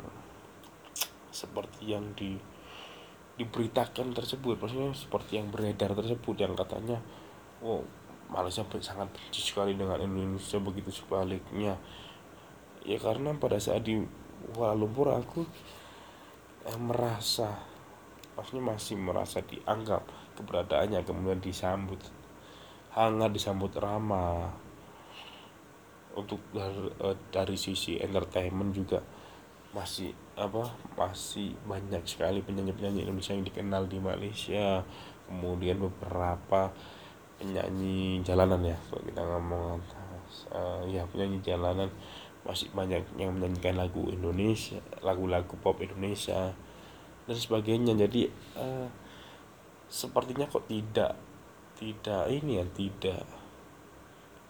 seperti 1.33 1.93
yang 1.93 2.13
di 2.13 2.37
diberitakan 3.35 4.15
tersebut. 4.15 4.55
Maksudnya 4.55 4.95
seperti 4.95 5.41
yang 5.41 5.51
beredar 5.51 5.91
tersebut 5.91 6.35
yang 6.39 6.55
katanya 6.55 7.03
wow 7.59 7.83
Malaysia 8.29 8.65
sangat 8.81 9.07
benci 9.13 9.41
sekali 9.41 9.77
dengan 9.77 10.01
Indonesia 10.01 10.57
begitu 10.57 10.89
sebaliknya. 10.89 11.77
Ya 12.85 12.97
karena 13.01 13.33
pada 13.37 13.57
saat 13.57 13.85
di 13.85 14.01
Kuala 14.53 14.77
Lumpur 14.77 15.09
aku 15.09 15.41
eh, 16.65 16.79
merasa 16.79 17.53
maksudnya 18.35 18.75
masih 18.75 18.99
merasa 18.99 19.39
dianggap 19.41 20.03
keberadaannya 20.35 21.01
kemudian 21.07 21.39
disambut 21.39 22.01
hangat 22.95 23.31
disambut 23.35 23.71
ramah. 23.77 24.53
Untuk 26.15 26.39
dari, 26.55 26.87
eh, 27.03 27.17
dari 27.27 27.57
sisi 27.59 27.99
entertainment 27.99 28.71
juga 28.71 29.03
masih 29.75 30.15
apa 30.39 30.71
masih 30.95 31.51
banyak 31.67 31.99
sekali 32.07 32.39
penyanyi-penyanyi 32.39 33.03
Indonesia 33.03 33.35
yang 33.35 33.43
dikenal 33.43 33.83
di 33.91 33.99
Malaysia. 33.99 34.87
Kemudian 35.27 35.81
beberapa 35.81 36.71
penyanyi 37.39 38.21
jalanan 38.23 38.61
ya. 38.63 38.77
Kalau 38.89 39.03
kita 39.03 39.21
ngomong 39.21 39.79
uh, 40.51 40.81
ya 40.87 41.03
penyanyi 41.09 41.39
jalanan 41.43 41.89
masih 42.45 42.69
banyak 42.77 43.01
yang 43.17 43.33
menyanyikan 43.33 43.73
lagu 43.73 44.05
Indonesia 44.05 44.77
lagu-lagu 45.01 45.57
pop 45.59 45.81
Indonesia 45.81 46.53
dan 47.25 47.35
sebagainya. 47.35 47.97
Jadi 47.97 48.29
uh, 48.57 48.87
sepertinya 49.89 50.45
kok 50.45 50.69
tidak 50.69 51.17
tidak 51.75 52.23
ini 52.31 52.61
ya 52.61 52.65
tidak 52.71 53.23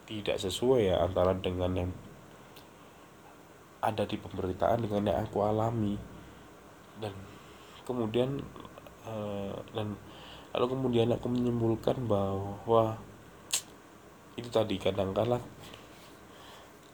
tidak 0.05 0.37
sesuai 0.37 0.93
ya 0.93 1.01
antara 1.01 1.33
dengan 1.33 1.71
yang 1.73 1.91
ada 3.81 4.05
di 4.05 4.17
pemberitaan 4.17 4.85
dengan 4.85 5.09
yang 5.09 5.17
aku 5.25 5.45
alami. 5.45 5.97
Dan 7.01 7.13
kemudian 7.85 8.41
uh, 9.05 9.55
dan 9.73 9.95
lalu 10.55 10.71
kemudian 10.71 11.11
aku 11.11 11.27
menyimpulkan 11.27 12.07
bahwa 12.07 12.95
itu 14.39 14.47
tadi 14.47 14.79
kadang-kala 14.79 15.43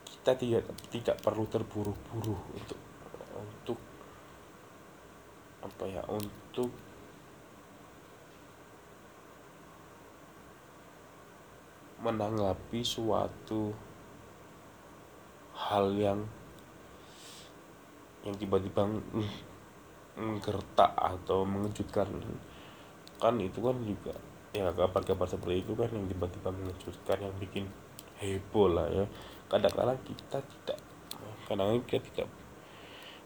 kita 0.01 0.33
tidak 0.33 0.65
tidak 0.89 1.21
perlu 1.21 1.45
terburu-buru 1.45 2.33
untuk 2.57 2.79
untuk 3.37 3.77
apa 5.61 5.83
ya 5.85 6.01
untuk 6.09 6.73
menanggapi 12.01 12.81
suatu 12.81 13.69
hal 15.53 15.93
yang 15.93 16.25
yang 18.25 18.33
tiba-tiba 18.41 18.89
menggertak 20.17 20.91
atau 20.97 21.45
mengejutkan 21.45 22.09
kan 23.21 23.37
itu 23.37 23.61
kan 23.61 23.77
juga 23.85 24.17
ya 24.51 24.73
kabar-kabar 24.73 25.29
seperti 25.29 25.63
itu 25.63 25.77
kan 25.77 25.87
yang 25.93 26.09
tiba-tiba 26.09 26.49
mengejutkan 26.49 27.17
yang 27.21 27.35
bikin 27.37 27.69
heboh 28.17 28.67
lah 28.73 28.89
ya. 28.89 29.05
Kadang-kadang 29.45 30.01
kita 30.01 30.41
tidak 30.41 30.79
kadang-kadang 31.45 31.85
kita 31.85 32.01
tidak 32.09 32.27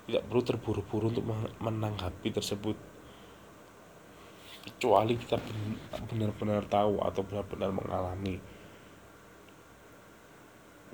tidak 0.05 0.21
perlu 0.29 0.41
terburu-buru 0.43 1.05
untuk 1.15 1.25
menanggapi 1.63 2.29
tersebut. 2.29 2.77
Kecuali 4.65 5.13
kita 5.15 5.39
benar-benar 6.11 6.65
tahu 6.67 6.99
atau 7.01 7.21
benar-benar 7.23 7.71
mengalami. 7.71 8.37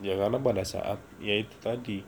Ya 0.02 0.18
karena 0.18 0.38
pada 0.40 0.64
saat 0.64 1.00
ya 1.20 1.36
itu 1.42 1.56
tadi. 1.60 2.00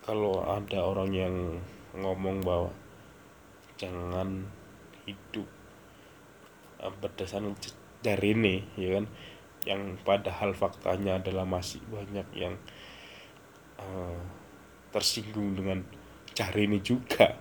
Kalau 0.00 0.42
ada 0.42 0.80
orang 0.80 1.10
yang 1.12 1.34
ngomong 1.96 2.42
bahwa 2.46 2.70
jangan 3.80 4.46
hidup 5.08 5.48
eh, 6.82 6.92
berdasarkan 7.00 7.56
dari 8.00 8.32
ini 8.36 8.54
ya 8.78 9.00
kan? 9.00 9.06
Yang 9.68 9.82
padahal 10.04 10.56
faktanya 10.56 11.20
adalah 11.20 11.44
masih 11.44 11.84
banyak 11.92 12.24
yang 12.32 12.56
uh, 13.76 14.16
tersinggung 14.88 15.52
dengan 15.52 15.84
cari 16.32 16.64
ini 16.64 16.80
juga 16.80 17.36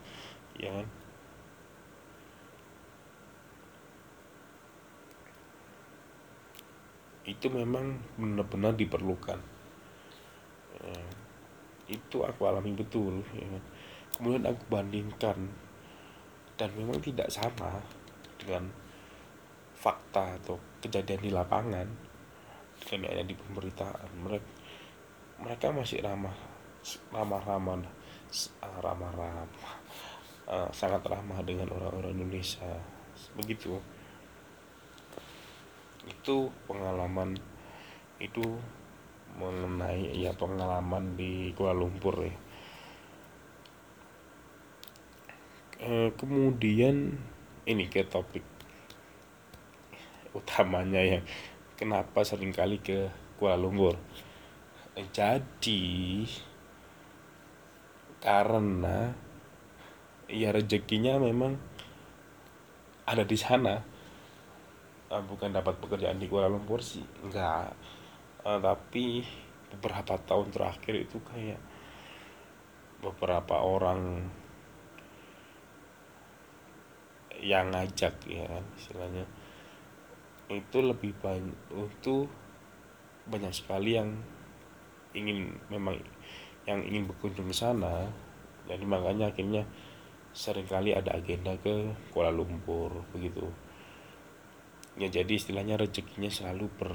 ya 0.60 0.70
kan? 0.76 0.88
Itu 7.24 7.48
memang 7.48 8.04
benar-benar 8.20 8.76
diperlukan. 8.76 9.40
Ya 10.84 11.04
itu 11.90 12.22
aku 12.22 12.46
alami 12.46 12.72
betul 12.78 13.26
ya. 13.34 13.48
Kemudian 14.20 14.52
aku 14.52 14.62
bandingkan. 14.68 15.48
Dan 16.60 16.70
memang 16.76 17.00
tidak 17.00 17.32
sama 17.32 17.80
dengan 18.36 18.68
fakta 19.80 20.36
atau 20.44 20.60
kejadian 20.84 21.24
di 21.24 21.32
lapangan. 21.32 21.88
Dengan 22.84 23.08
yang 23.08 23.14
ada 23.16 23.24
di 23.24 23.36
pemberitaan. 23.40 24.10
Mereka 24.28 24.48
mereka 25.40 25.72
masih 25.72 26.04
ramah 26.04 26.36
ramah 27.16 27.40
ramah 27.48 27.80
ramah 28.84 29.12
ramah. 29.16 29.76
Uh, 30.50 30.68
sangat 30.76 31.00
ramah 31.08 31.40
dengan 31.48 31.72
orang-orang 31.72 32.20
Indonesia. 32.20 32.76
Begitu. 33.40 33.80
Itu 36.04 36.52
pengalaman 36.68 37.40
itu 38.20 38.44
mengenai 39.40 40.12
ya 40.20 40.36
pengalaman 40.36 41.16
di 41.16 41.56
Kuala 41.56 41.80
Lumpur 41.80 42.28
ya 42.28 42.36
e, 45.80 46.12
kemudian 46.16 47.16
ini 47.64 47.86
ke 47.88 48.04
topik 48.04 48.44
utamanya 50.36 51.00
yang 51.00 51.24
kenapa 51.80 52.22
sering 52.28 52.52
kali 52.52 52.84
ke 52.84 53.08
Kuala 53.40 53.56
Lumpur. 53.56 53.96
E, 54.94 55.08
jadi 55.10 55.84
karena 58.20 59.16
ya 60.28 60.52
rezekinya 60.52 61.16
memang 61.18 61.56
ada 63.08 63.24
di 63.24 63.38
sana. 63.40 63.80
E, 65.08 65.16
bukan 65.24 65.56
dapat 65.56 65.80
pekerjaan 65.80 66.20
di 66.20 66.28
Kuala 66.28 66.52
Lumpur 66.52 66.84
sih 66.84 67.04
enggak. 67.24 67.72
Tapi 68.40 69.22
beberapa 69.70 70.16
tahun 70.16 70.50
terakhir 70.50 70.96
itu 70.96 71.20
kayak 71.22 71.60
beberapa 73.04 73.62
orang 73.62 74.26
yang 77.40 77.72
ngajak 77.72 78.14
ya 78.28 78.44
kan 78.46 78.64
istilahnya. 78.76 79.26
Itu 80.50 80.84
lebih 80.84 81.16
banyak 81.20 81.56
itu 81.72 82.26
banyak 83.30 83.54
sekali 83.54 83.96
yang 83.96 84.18
ingin 85.14 85.58
memang 85.70 85.98
yang 86.66 86.84
ingin 86.86 87.10
berkunjung 87.10 87.50
ke 87.50 87.56
sana. 87.56 88.10
Jadi 88.70 88.86
makanya 88.86 89.34
akhirnya 89.34 89.66
sering 90.30 90.70
kali 90.70 90.94
ada 90.94 91.18
agenda 91.18 91.58
ke 91.58 91.94
Kuala 92.14 92.30
Lumpur 92.30 93.06
begitu. 93.16 93.50
Ya 95.00 95.10
jadi 95.10 95.32
istilahnya 95.32 95.80
rezekinya 95.80 96.30
selalu 96.30 96.70
ber 96.78 96.94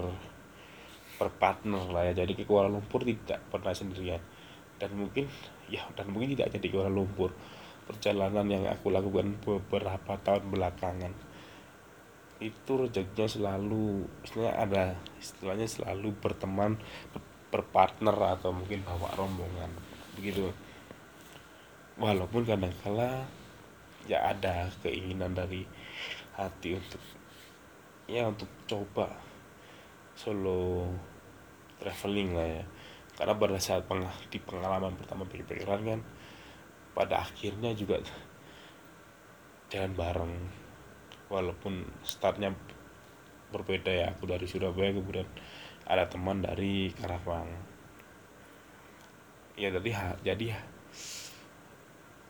berpartner 1.19 1.91
lah 1.91 2.11
ya. 2.11 2.23
Jadi 2.23 2.39
ke 2.39 2.45
Kuala 2.47 2.71
Lumpur 2.71 3.03
tidak 3.03 3.43
pernah 3.51 3.75
sendirian. 3.75 4.23
Dan 4.79 4.95
mungkin 4.99 5.31
ya 5.71 5.87
dan 5.95 6.11
mungkin 6.11 6.35
tidak 6.35 6.55
jadi 6.55 6.67
Kuala 6.71 6.91
Lumpur 6.91 7.35
perjalanan 7.85 8.49
yang 8.49 8.65
aku 8.69 8.89
lakukan 8.89 9.37
beberapa 9.45 10.17
tahun 10.25 10.49
belakangan. 10.49 11.13
Itu 12.41 12.89
rezekinya 12.89 13.29
selalu 13.29 14.09
istilahnya 14.25 14.55
ada 14.57 14.85
istilahnya 15.21 15.69
selalu 15.69 16.13
berteman 16.19 16.81
berpartner 17.53 18.17
atau 18.19 18.51
mungkin 18.51 18.83
bawa 18.83 19.15
rombongan 19.15 19.71
begitu. 20.19 20.51
Walaupun 21.95 22.43
kadang-kala 22.43 23.23
ya 24.11 24.35
ada 24.35 24.69
keinginan 24.83 25.33
dari 25.33 25.63
hati 26.35 26.75
untuk 26.75 27.01
ya 28.11 28.27
untuk 28.29 28.51
coba 28.67 29.09
solo 30.19 30.91
traveling 31.79 32.35
lah 32.35 32.49
ya. 32.61 32.65
Karena 33.15 33.39
pada 33.39 33.59
saat 33.63 33.87
peng 33.87 34.03
di 34.27 34.43
pengalaman 34.43 34.99
pertama 34.99 35.23
backpackeran 35.23 35.83
kan 35.87 36.01
pada 36.95 37.27
akhirnya 37.27 37.75
juga 37.75 37.99
jalan 39.69 39.93
bareng. 39.99 40.35
Walaupun 41.29 41.83
startnya 42.07 42.55
berbeda 43.51 43.91
ya 43.91 44.07
aku 44.15 44.31
dari 44.31 44.47
Surabaya 44.47 44.95
kemudian 44.95 45.27
ada 45.85 46.07
teman 46.07 46.41
dari 46.41 46.95
Karawang. 46.95 47.51
Ya 49.59 49.71
tadi 49.75 49.91
jadi 50.23 50.47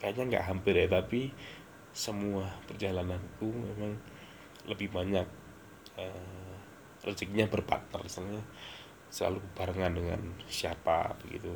kayaknya 0.01 0.25
nggak 0.37 0.47
hampir 0.49 0.75
ya 0.77 0.89
tapi 0.89 1.33
semua 1.95 2.49
perjalananku 2.67 3.49
memang 3.49 3.97
lebih 4.67 4.91
banyak 4.91 5.29
uh, 6.01 6.55
rezekinya 7.05 7.49
berpartner. 7.49 8.01
Misalnya 8.01 8.41
selalu 9.13 9.45
barengan 9.55 9.95
dengan 9.95 10.21
siapa 10.49 11.15
begitu 11.23 11.55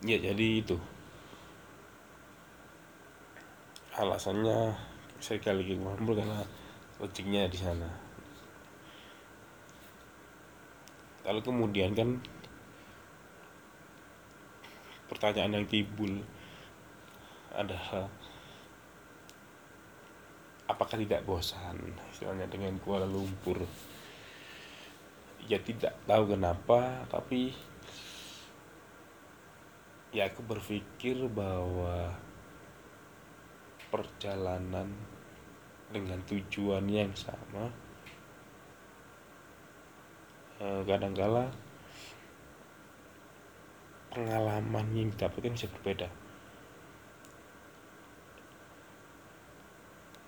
ya 0.00 0.16
jadi 0.16 0.46
itu. 0.64 0.76
Alasannya 3.96 4.72
saya 5.20 5.36
kali 5.44 5.60
lagi 5.60 5.74
ngobrol 5.76 6.16
karena 6.16 6.40
rezekinya 6.96 7.44
di 7.44 7.58
sana. 7.60 7.90
Lalu 11.28 11.40
kemudian 11.44 11.92
kan 11.92 12.16
pertanyaan 15.12 15.60
yang 15.60 15.66
timbul 15.68 16.24
adalah 17.52 18.08
apakah 20.64 20.96
tidak 20.96 21.26
bosan 21.28 21.76
istilahnya 22.14 22.48
dengan 22.48 22.80
Kuala 22.80 23.04
Lumpur? 23.04 23.60
Ya 25.44 25.60
tidak 25.60 25.92
tahu 26.08 26.32
kenapa 26.32 27.04
tapi 27.12 27.52
ya 30.10 30.26
aku 30.26 30.42
berpikir 30.42 31.22
bahwa 31.30 32.10
perjalanan 33.94 34.90
dengan 35.90 36.18
tujuan 36.26 36.86
yang 36.86 37.10
sama 37.14 37.70
eh, 40.62 40.82
kadangkala 40.86 41.50
pengalaman 44.10 44.86
yang 44.90 45.08
didapatkan 45.14 45.54
bisa 45.54 45.70
berbeda. 45.70 46.10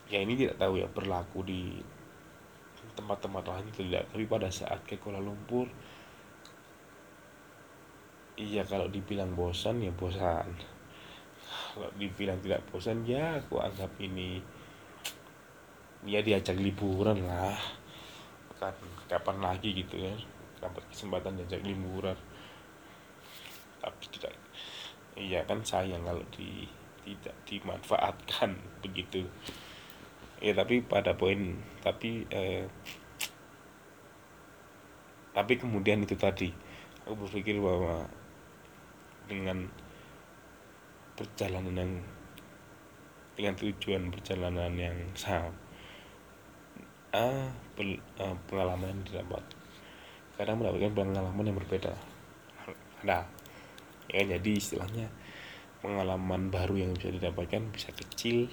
Ya 0.07 0.23
ini 0.23 0.39
tidak 0.39 0.61
tahu 0.63 0.79
ya 0.79 0.87
berlaku 0.87 1.43
di 1.43 1.83
tempat-tempat 2.95 3.45
lain 3.49 3.69
tidak 3.73 4.05
tapi 4.13 4.29
pada 4.29 4.53
saat 4.53 4.85
ke 4.85 5.01
Kuala 5.01 5.19
Lumpur 5.23 5.65
iya 8.37 8.65
kalau 8.65 8.89
dibilang 8.89 9.37
bosan 9.37 9.85
ya 9.85 9.93
bosan. 9.93 10.49
Kalau 11.73 11.89
dibilang 11.97 12.41
tidak 12.41 12.65
bosan 12.69 13.05
ya 13.05 13.41
aku 13.41 13.61
anggap 13.61 13.93
ini 14.01 14.41
ya 16.09 16.21
diajak 16.25 16.57
liburan 16.57 17.25
lah. 17.25 17.57
Kan 18.57 18.77
kapan 19.09 19.43
lagi 19.43 19.77
gitu 19.77 20.01
ya 20.01 20.15
dapat 20.61 20.85
kesempatan 20.89 21.37
diajak 21.43 21.61
liburan. 21.65 22.17
Tapi 23.83 24.05
tidak 24.17 24.33
iya 25.19 25.45
kan 25.45 25.61
sayang 25.61 26.01
kalau 26.07 26.25
di 26.33 26.65
tidak 27.05 27.37
dimanfaatkan 27.45 28.57
begitu. 28.85 29.29
Ya 30.43 30.57
tapi 30.57 30.83
pada 30.83 31.15
poin 31.15 31.61
tapi 31.85 32.27
eh, 32.33 32.67
tapi 35.33 35.57
kemudian 35.57 36.05
itu 36.05 36.13
tadi 36.19 36.53
aku 37.07 37.27
berpikir 37.27 37.59
bahwa 37.59 38.07
dengan 39.27 39.69
perjalanan 41.19 41.75
yang 41.77 41.93
dengan 43.33 43.55
tujuan 43.57 44.13
perjalanan 44.13 44.73
yang 44.77 44.97
sama. 45.17 45.53
Ah, 47.13 47.53
ah, 48.21 48.37
pengalaman 48.49 48.97
yang 48.97 49.05
didapat. 49.05 49.45
Kadang 50.37 50.61
mendapatkan 50.61 50.93
pengalaman 50.97 51.45
yang 51.49 51.59
berbeda. 51.61 51.93
Ada 53.03 53.27
ya 54.13 54.29
jadi 54.37 54.51
istilahnya 54.53 55.09
pengalaman 55.81 56.53
baru 56.53 56.77
yang 56.77 56.93
bisa 56.93 57.09
didapatkan 57.09 57.63
bisa 57.73 57.91
kecil 57.97 58.53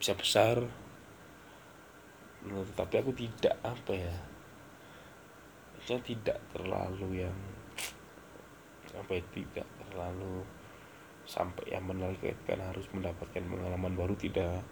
bisa 0.00 0.16
besar. 0.16 0.56
Nah, 2.40 2.64
tetapi 2.64 2.94
aku 3.04 3.12
tidak 3.12 3.54
apa 3.60 3.92
ya 3.92 4.16
saya 5.84 6.00
tidak 6.00 6.40
terlalu 6.54 7.24
yang 7.24 7.36
apa 8.96 9.10
ya 9.16 9.22
tidak 9.32 9.68
terlalu 9.90 10.46
sampai 11.26 11.74
yang 11.74 11.86
menargetkan 11.86 12.58
harus 12.58 12.86
mendapatkan 12.90 13.42
pengalaman 13.42 13.94
baru 13.94 14.14
tidak. 14.16 14.62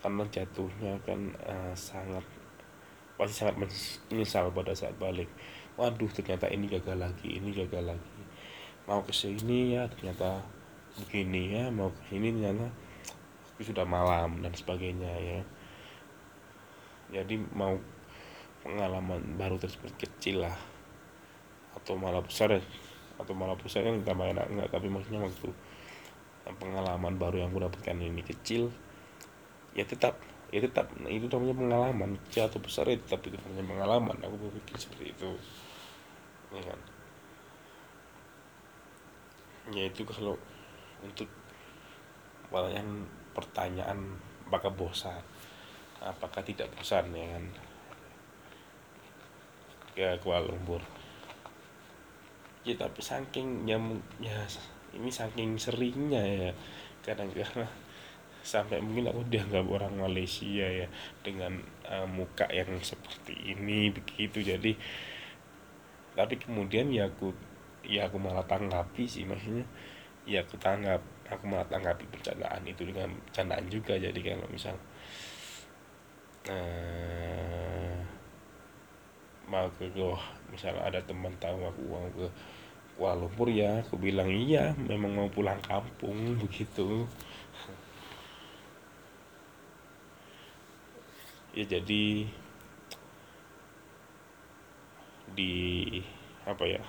Karena 0.00 0.22
jatuhnya 0.28 0.92
kan 1.02 1.34
uh, 1.42 1.74
sangat 1.74 2.22
pasti 3.16 3.34
sangat 3.42 3.56
menyesal 4.12 4.52
pada 4.52 4.76
saat 4.76 4.94
balik. 5.00 5.28
Waduh 5.80 6.08
ternyata 6.12 6.48
ini 6.52 6.68
gagal 6.68 6.96
lagi 6.96 7.40
ini 7.40 7.52
gagal 7.52 7.96
lagi. 7.96 8.20
Mau 8.86 9.02
ke 9.02 9.12
sini 9.12 9.74
ya 9.74 9.88
ternyata 9.88 10.44
begini 10.96 11.52
ya 11.52 11.64
mau 11.68 11.92
ke 11.92 12.00
sini 12.12 12.32
ternyata 12.32 12.68
sudah 13.56 13.88
malam 13.88 14.44
dan 14.44 14.52
sebagainya 14.52 15.12
ya. 15.16 15.40
Jadi 17.12 17.40
mau 17.56 17.80
pengalaman 18.60 19.40
baru 19.40 19.56
tersebut 19.56 19.96
kecil 19.96 20.44
lah. 20.44 20.56
Atau 21.76 21.96
malah 21.96 22.20
besar 22.20 22.56
atau 23.16 23.32
malah 23.32 23.56
kan 23.56 23.96
tambah 24.04 24.26
enak 24.28 24.46
enggak 24.52 24.68
tapi 24.72 24.92
maksudnya 24.92 25.24
waktu 25.24 25.48
pengalaman 26.46 27.18
baru 27.18 27.42
yang 27.42 27.50
aku 27.50 27.64
dapatkan 27.66 27.96
ini 27.98 28.22
kecil 28.22 28.70
ya 29.74 29.82
tetap 29.82 30.16
ya 30.54 30.62
tetap 30.62 30.88
nah, 31.02 31.10
itu 31.10 31.26
namanya 31.26 31.54
pengalaman 31.58 32.10
kecil 32.28 32.46
atau 32.46 32.58
besar 32.62 32.86
ya 32.86 32.96
tetap 32.96 33.20
itu 33.26 33.36
namanya 33.42 33.64
pengalaman. 33.66 34.16
Aku 34.22 34.36
berpikir 34.38 34.76
seperti 34.78 35.04
itu. 35.10 35.30
Ya 36.54 36.62
kan? 36.62 36.80
Ya 39.74 39.82
itu 39.90 40.06
kalau 40.06 40.38
untuk 41.02 41.26
pertanyaan 42.46 43.10
pertanyaan 43.34 43.98
apakah 44.46 44.70
bosan? 44.70 45.22
Apakah 45.98 46.46
tidak 46.46 46.70
bosan 46.78 47.10
ya 47.10 47.26
kan? 47.34 47.44
Ke 49.96 50.06
Kuala 50.22 50.46
Lumpur 50.46 50.80
ya 52.66 52.74
tapi 52.74 52.98
saking 52.98 53.62
ya, 53.62 53.78
ya 54.18 54.42
ini 54.98 55.08
saking 55.08 55.54
seringnya 55.54 56.22
ya. 56.26 56.50
Kadang-kadang 57.06 57.70
sampai 58.42 58.82
mungkin 58.82 59.10
aku 59.10 59.22
dianggap 59.26 59.66
orang 59.66 59.94
Malaysia 59.98 60.66
ya 60.66 60.86
dengan 61.22 61.62
uh, 61.86 62.06
muka 62.06 62.50
yang 62.50 62.74
seperti 62.82 63.54
ini 63.54 63.94
begitu. 63.94 64.42
Jadi 64.42 64.74
tapi 66.18 66.34
kemudian 66.42 66.90
ya 66.90 67.06
aku 67.06 67.30
ya 67.86 68.10
aku 68.10 68.18
malah 68.18 68.42
tanggapi 68.42 69.06
sih 69.06 69.22
maksudnya 69.22 69.62
ya 70.26 70.42
aku 70.42 70.58
tanggap 70.58 70.98
aku 71.30 71.44
malah 71.46 71.66
tanggapi 71.70 72.02
bercandaan 72.10 72.66
itu 72.66 72.82
dengan 72.82 73.14
bercandaan 73.30 73.66
juga. 73.70 73.94
Jadi 73.94 74.18
kalau 74.22 74.46
misal 74.50 74.74
uh, 76.50 77.98
mau 79.46 79.66
ke 79.78 79.86
Goa 79.94 80.18
misalnya 80.50 80.82
ada 80.86 81.00
teman 81.02 81.34
tahu 81.42 81.66
aku 81.66 81.82
mau 81.86 82.06
ke 82.14 82.26
Kuala 82.96 83.28
Lumpur 83.28 83.52
ya 83.52 83.84
aku 83.84 84.00
bilang 84.00 84.32
iya 84.32 84.72
memang 84.72 85.12
mau 85.12 85.28
pulang 85.28 85.60
kampung 85.60 86.16
begitu. 86.42 87.04
Ya 91.52 91.64
jadi 91.68 92.24
di 95.36 95.54
apa 96.48 96.64
ya 96.64 96.80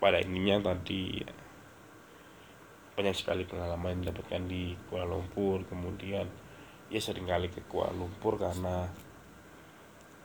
pada 0.00 0.24
ininya 0.24 0.72
tadi 0.72 1.20
banyak 2.96 3.12
sekali 3.12 3.44
pengalaman 3.44 4.00
yang 4.00 4.08
didapatkan 4.08 4.42
di 4.48 4.72
Kuala 4.88 5.04
Lumpur. 5.04 5.68
Kemudian 5.68 6.24
ya 6.88 7.00
sering 7.00 7.28
kali 7.28 7.52
ke 7.52 7.60
Kuala 7.68 7.92
Lumpur 7.92 8.40
karena 8.40 8.88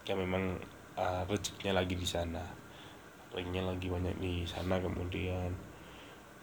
ya 0.08 0.16
memang 0.16 0.56
uh, 0.96 1.28
rezekinya 1.28 1.84
lagi 1.84 2.00
di 2.00 2.08
sana 2.08 2.61
linknya 3.32 3.64
lagi 3.64 3.88
banyak 3.88 4.16
di 4.20 4.44
sana 4.44 4.80
kemudian. 4.80 5.52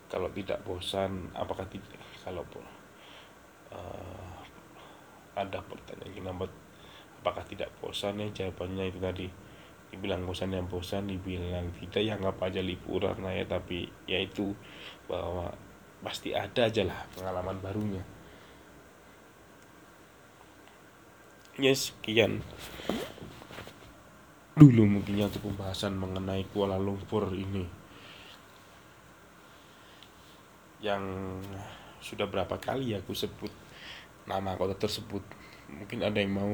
Kalau 0.09 0.33
tidak 0.33 0.65
bosan 0.65 1.29
apakah 1.37 1.69
tidak 1.69 2.01
kalau 2.25 2.41
uh, 3.69 4.33
ada 5.37 5.61
pertanyaan 5.69 6.13
kenapa 6.17 6.45
apakah 7.21 7.45
tidak 7.45 7.69
bosan? 7.79 8.25
Ya 8.25 8.29
jawabannya 8.33 8.89
itu 8.89 9.01
tadi. 9.01 9.29
Dibilang 9.89 10.25
bosan 10.25 10.53
yang 10.53 10.69
bosan 10.69 11.09
dibilang 11.09 11.73
tidak 11.77 12.03
ya 12.05 12.17
nggak 12.17 12.41
aja 12.41 12.65
liburan 12.65 13.21
lah 13.21 13.37
ya. 13.37 13.45
Tapi 13.45 13.89
yaitu 14.09 14.57
bahwa 15.05 15.53
pasti 16.01 16.33
ada 16.33 16.73
aja 16.73 16.89
lah 16.89 17.05
pengalaman 17.13 17.61
barunya. 17.61 18.05
Ya 21.61 21.75
sekian 21.75 22.41
dulu 24.59 24.99
mungkin 24.99 25.23
untuk 25.23 25.47
pembahasan 25.47 25.95
mengenai 25.95 26.43
Kuala 26.51 26.75
Lumpur 26.75 27.31
ini. 27.31 27.63
Yang 30.83 31.05
sudah 32.03 32.27
berapa 32.27 32.59
kali 32.59 32.99
aku 32.99 33.15
sebut 33.15 33.55
nama 34.27 34.59
kota 34.59 34.75
tersebut. 34.75 35.23
Mungkin 35.71 36.03
ada 36.03 36.19
yang 36.19 36.35
mau 36.35 36.53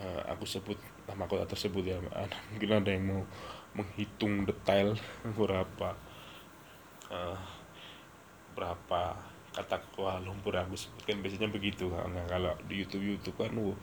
uh, 0.00 0.22
aku 0.32 0.48
sebut 0.48 0.80
nama 1.04 1.28
kota 1.28 1.44
tersebut 1.44 1.84
ya. 1.84 2.00
Mungkin 2.56 2.70
ada 2.72 2.88
yang 2.88 3.04
mau 3.04 3.22
menghitung 3.76 4.48
detail 4.48 4.96
berapa 5.38 5.96
uh, 7.12 7.38
berapa 8.56 9.00
kata 9.52 9.76
Kuala 9.92 10.20
Lumpur 10.24 10.56
aku 10.56 10.76
sebutkan 10.76 11.20
biasanya 11.20 11.52
begitu 11.52 11.92
karena 11.92 12.24
kalau 12.24 12.52
di 12.68 12.84
YouTube 12.84 13.04
YouTube 13.04 13.36
kan 13.36 13.52
uh, 13.52 13.76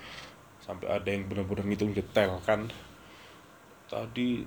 sampai 0.62 0.90
ada 0.90 1.10
yang 1.10 1.30
benar-benar 1.30 1.66
ngitung 1.66 1.94
detail 1.94 2.42
kan 2.46 2.70
tadi 3.90 4.46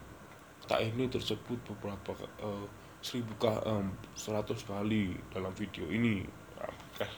tak 0.65 0.81
ini 0.81 1.11
tersebut 1.11 1.59
beberapa 1.75 2.15
uh, 2.39 2.65
seribu 3.03 3.35
um, 3.67 3.91
seratus 4.15 4.63
kali 4.63 5.19
dalam 5.35 5.51
video 5.53 5.91
ini. 5.91 6.23
Kan 6.95 7.11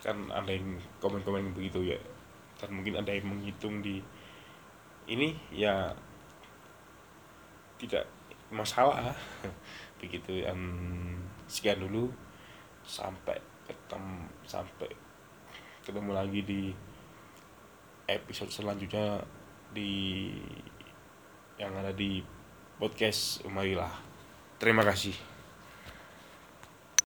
kan 0.00 0.16
ada 0.32 0.48
yang 0.54 0.78
komen-komen 1.02 1.52
begitu 1.52 1.92
ya. 1.92 1.98
Dan 2.56 2.78
mungkin 2.78 3.02
ada 3.02 3.10
yang 3.10 3.26
menghitung 3.26 3.82
di 3.82 3.98
ini 5.10 5.34
ya 5.50 5.90
tidak 7.82 8.06
masalah. 8.54 9.10
Begitu 10.00 10.46
um, 10.46 11.18
sekian 11.50 11.82
dulu. 11.82 12.08
Sampai 12.86 13.36
ketemu 13.66 14.30
sampai 14.46 14.90
ketemu 15.84 16.10
lagi 16.14 16.40
di 16.46 16.62
episode 18.06 18.50
selanjutnya 18.50 19.22
di 19.70 20.34
yang 21.60 21.76
ada 21.76 21.92
di 21.92 22.24
podcast 22.80 23.44
Umarilah. 23.44 23.92
Terima 24.56 24.80
kasih. 24.80 25.29